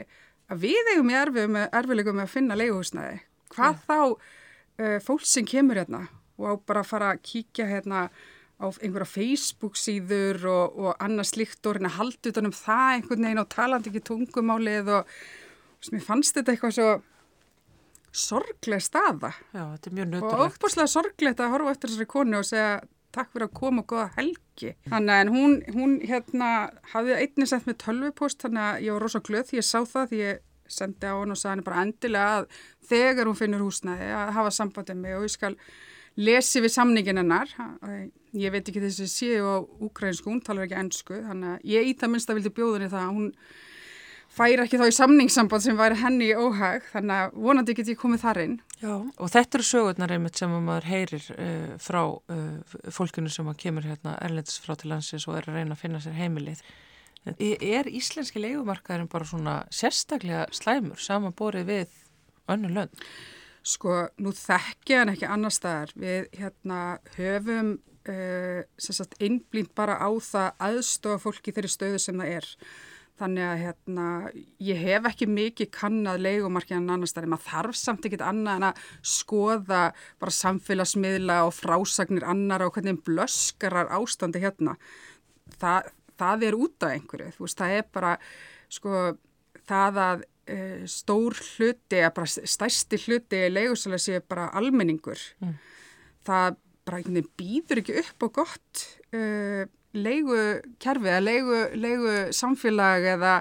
[0.52, 3.18] að við eigum í erfiðlegum með að finna leiguhúsnaði.
[3.54, 3.82] Hvað ja.
[3.86, 8.06] þá uh, fólk sem kemur hérna og á bara að fara að kíkja hérna
[8.56, 13.42] á einhverja Facebook síður og, og annars líkt og hérna haldi utanum það einhvern veginn
[13.42, 15.12] og talandi ekki tungumálið og,
[15.76, 16.90] og mér fannst þetta eitthvað svo
[18.16, 22.40] sorgleg staða Já, þetta er mjög nötturlegt og óbúslega sorglegt að horfa eftir þessari konu
[22.40, 22.70] og segja
[23.16, 24.72] takk fyrir að koma og goða helgi.
[24.90, 26.50] Þannig að hún, hún hérna
[26.92, 30.12] hafði einnig sett með tölvupost þannig að ég var rosa glöð því ég sá það
[30.12, 30.44] því ég
[30.76, 32.48] sendi á hann og sagði hann bara endilega að
[32.90, 35.54] þegar hún finnur húsnæði að hafa sambandið mig og ég skal
[36.16, 37.52] lesi við samningin hennar.
[38.36, 39.56] Ég veit ekki þessi séu á
[39.86, 43.04] ukrainsku, hún talar ekki ennsku þannig að ég í það minnst að vildi bjóðinni það
[43.04, 43.30] að hún
[44.36, 48.00] færi ekki þá í samningssamband sem væri henni í óhag þannig að vonandi get ég
[48.00, 52.74] komið þar inn Já, og þetta eru sögurnar einmitt sem maður heyrir uh, frá uh,
[52.92, 56.18] fólkinu sem kemur hérna erlendis frá til landsins og er að reyna að finna sér
[56.20, 56.64] heimilið
[57.26, 61.96] Er íslenski leikumarkaðurinn bara svona sérstaklega slæmur samanborið við
[62.52, 63.06] önnu lönd?
[63.66, 65.90] Sko, nú þekkja en ekki annar staðar.
[65.98, 67.72] Við hérna höfum
[68.06, 72.50] uh, einblínt bara á það aðstofa fólki þeirri stöðu sem það er.
[73.16, 74.06] Þannig að hérna,
[74.60, 77.30] ég hef ekki mikið kannad leikumarkið en annar staðar.
[77.32, 78.82] Maður þarf samt ekkit annað en að
[79.16, 79.82] skoða
[80.20, 84.76] bara samfélagsmiðla og frásagnir annar og hvernig blöskarar ástandi hérna.
[85.56, 85.88] Það,
[86.20, 87.30] það er út af einhverju.
[87.38, 88.12] Þú veist, það er bara,
[88.76, 89.06] sko,
[89.72, 95.24] það að uh, stór hluti, eða bara stærsti hluti leigusalega sé bara almenningur.
[95.40, 95.56] Mm.
[96.28, 98.84] Það bara einhvern veginn býður ekki upp á gott
[99.96, 103.36] uh, leigukerfi eða leigu, leigu samfélag eða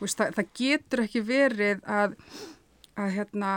[0.00, 2.16] veist, það, það getur ekki verið að,
[3.00, 3.52] að hérna,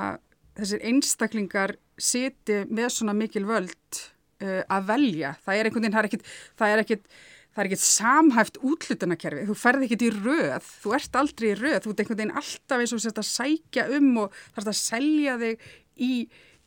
[0.58, 4.04] þessir einstaklingar siti með svona mikil völd
[4.43, 5.34] uh, að velja.
[5.45, 7.10] Það er einhvern veginn, það er ekkit, það er ekkit
[7.58, 11.78] það er ekkert samhæft útlutunakerfi, þú ferð ekkert í röð, þú ert aldrei í röð,
[11.82, 15.38] þú ert einhvern veginn alltaf eins og sérst að sækja um og þarfst að selja
[15.41, 15.64] þig
[15.98, 16.12] í,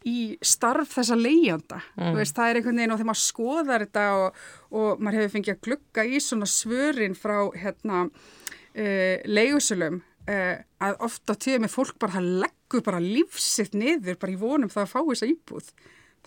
[0.09, 2.21] í starf þessa leiðjanda, mm.
[2.25, 4.39] það er einhvern veginn og þegar maður skoðar þetta og,
[4.81, 11.07] og maður hefur fengið að glugga í svona svörin frá hérna, uh, leiðusulum uh, að
[11.07, 14.93] ofta tíða með fólk bara það leggur bara lífsitt niður bara í vonum það að
[14.95, 15.73] fá þessa íbúð,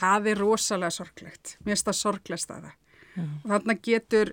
[0.03, 2.77] það er rosalega sorglegt, mér finnst það sorglegst að það.
[3.13, 3.23] Já.
[3.23, 4.31] og þarna getur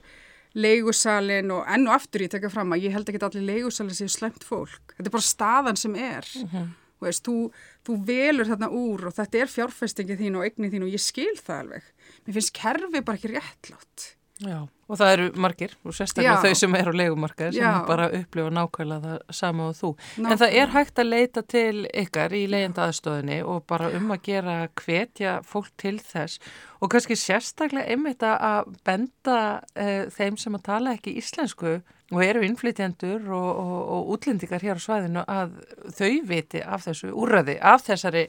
[0.57, 4.11] leigusalinn og enn og aftur ég tekja fram að ég held ekki allir leigusalinn séu
[4.11, 4.95] slemt fólk.
[4.97, 6.27] Þetta er bara staðan sem er.
[6.41, 6.71] Mm -hmm.
[7.09, 7.51] Veist, þú,
[7.87, 11.33] þú velur þarna úr og þetta er fjárfestingið þín og eignið þín og ég skil
[11.39, 11.89] það alveg.
[12.27, 14.07] Mér finnst kerfi bara ekki réttlátt.
[14.41, 16.43] Já, og það eru margir og sérstaklega Já.
[16.43, 17.75] þau sem eru á legumarkaði sem Já.
[17.87, 19.91] bara upplifa nákvæmlega það sama og þú.
[20.01, 20.33] Nákvæmlega.
[20.33, 24.25] En það er hægt að leita til ykkar í leiðenda aðstofinni og bara um að
[24.27, 26.43] gera hvetja fólk til þess
[26.81, 29.39] og kannski sérstaklega einmitt að benda
[29.77, 31.79] uh, þeim sem að tala ekki íslensku
[32.11, 35.55] og eru innflytjendur og, og, og útlendingar hér á svæðinu að
[35.95, 38.27] þau viti af þessu úrraði, af þessari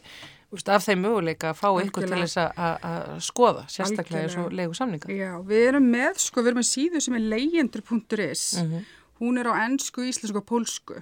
[0.51, 4.73] Úst, af þeim möguleika að fá ykkur til þess að skoða, sérstaklega eins og leiðu
[4.75, 5.11] samninga.
[5.15, 8.89] Já, við erum með, sko, við erum með síðu sem er leyendur.is, uh -huh.
[9.21, 10.97] hún er á ennsku, íslensku og pólsku.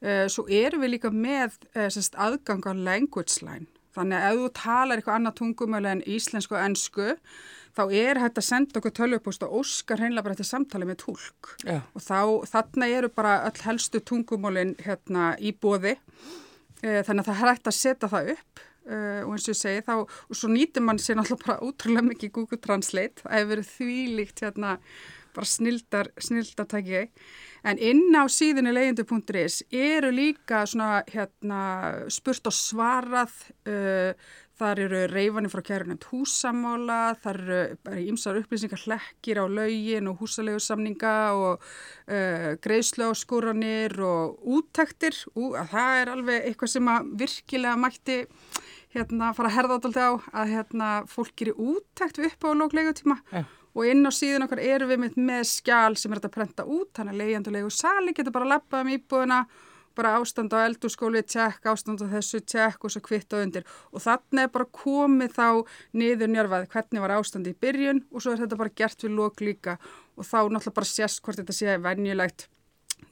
[0.00, 4.38] Uh, svo erum við líka með uh, sérst, aðgang á language line, þannig að ef
[4.40, 7.14] þú talar eitthvað annað tungumölu en íslensku og ennsku,
[7.76, 11.54] þá er hægt að senda okkur tölvupóst og óskar hreinlega bara þetta samtali með tólk.
[11.62, 11.78] Já.
[11.94, 15.94] Og þá, þarna eru bara öll helstu tungumólin hérna í bóði,
[16.82, 19.60] uh, þannig að það er hægt að setja það upp Uh, og eins og ég
[19.60, 23.22] segi þá, og svo nýtir mann sér náttúrulega bara útrúlega mikið Google Translate.
[23.22, 24.74] Það hefur verið þvílíkt hérna
[25.34, 27.02] bara snildar, snildartæki.
[27.70, 31.62] En inn á síðinu leyendu.is eru líka svona hérna
[32.10, 33.36] spurt og svarað.
[33.68, 34.14] Uh,
[34.60, 41.14] þar eru reyfanir frá kærunum húsamála, þar eru ímsar upplýsingar hlekkir á laugin og húsalegusamninga
[41.32, 47.80] og uh, greiðslu á skúranir og úttektir, Ú, það er alveg eitthvað sem að virkilega
[47.80, 48.18] mætti
[48.94, 50.12] hérna fara að herða átaldi á
[50.42, 53.48] að hérna fólk gerir úttækt við upp á lóklegu tíma yeah.
[53.74, 56.90] og inn á síðan okkar erum við með, með skjál sem er að prenta út,
[56.96, 59.44] þannig að leiðandulegu sali getur bara að lappa um íbúðuna
[59.98, 64.02] bara ástand á eldurskóli, tjekk, ástand á þessu tjekk og svo kvitt á undir og
[64.04, 65.48] þannig er bara komið þá
[65.98, 69.42] niður njörfað hvernig var ástandi í byrjun og svo er þetta bara gert við lók
[69.42, 69.76] líka
[70.16, 72.46] og þá náttúrulega bara sést hvort þetta sé venjulegt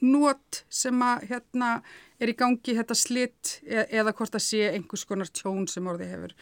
[0.01, 1.75] nót sem að hérna
[2.19, 6.09] er í gangi þetta slitt eða, eða hvort það sé einhvers konar tjón sem orði
[6.11, 6.35] hefur.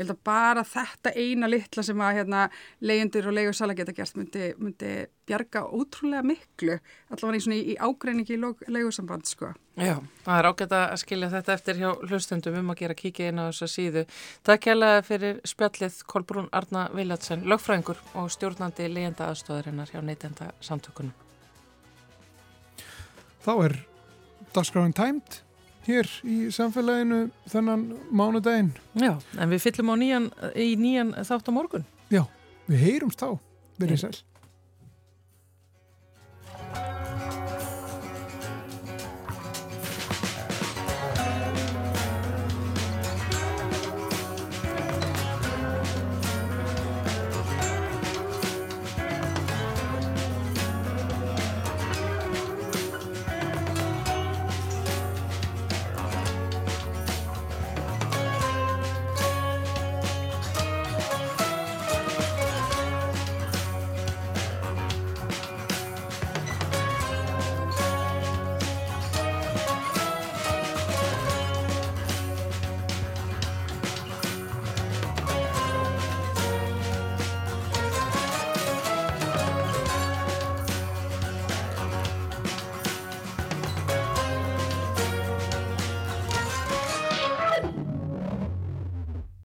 [0.00, 2.44] Ég held að bara þetta eina litla sem að hérna,
[2.88, 4.92] leyendur og leigursala geta gert myndi, myndi
[5.28, 6.78] bjarga ótrúlega miklu
[7.12, 9.52] allavega í, í ágreiningi í leigursamband sko.
[9.76, 13.44] Já, það er ágætt að skilja þetta eftir hjá hlustundum um að gera kíkja inn
[13.44, 14.06] á þessa síðu.
[14.46, 21.29] Takk kærlega fyrir spjallið Kolbrún Arna Viljatsen, lögfræðingur og stjórnandi leyenda aðstóðarinnar hjá neytenda samtökunum.
[23.40, 23.76] Þá er
[24.54, 25.42] dagskráin tæmt
[25.86, 28.72] hér í samfélaginu þennan mánudaginn.
[29.00, 31.86] Já, en við fyllum á nýjan, í nýjan þátt á morgun.
[32.12, 32.24] Já,
[32.68, 33.38] við heyrumst þá.
[33.80, 34.18] Verðið sæl.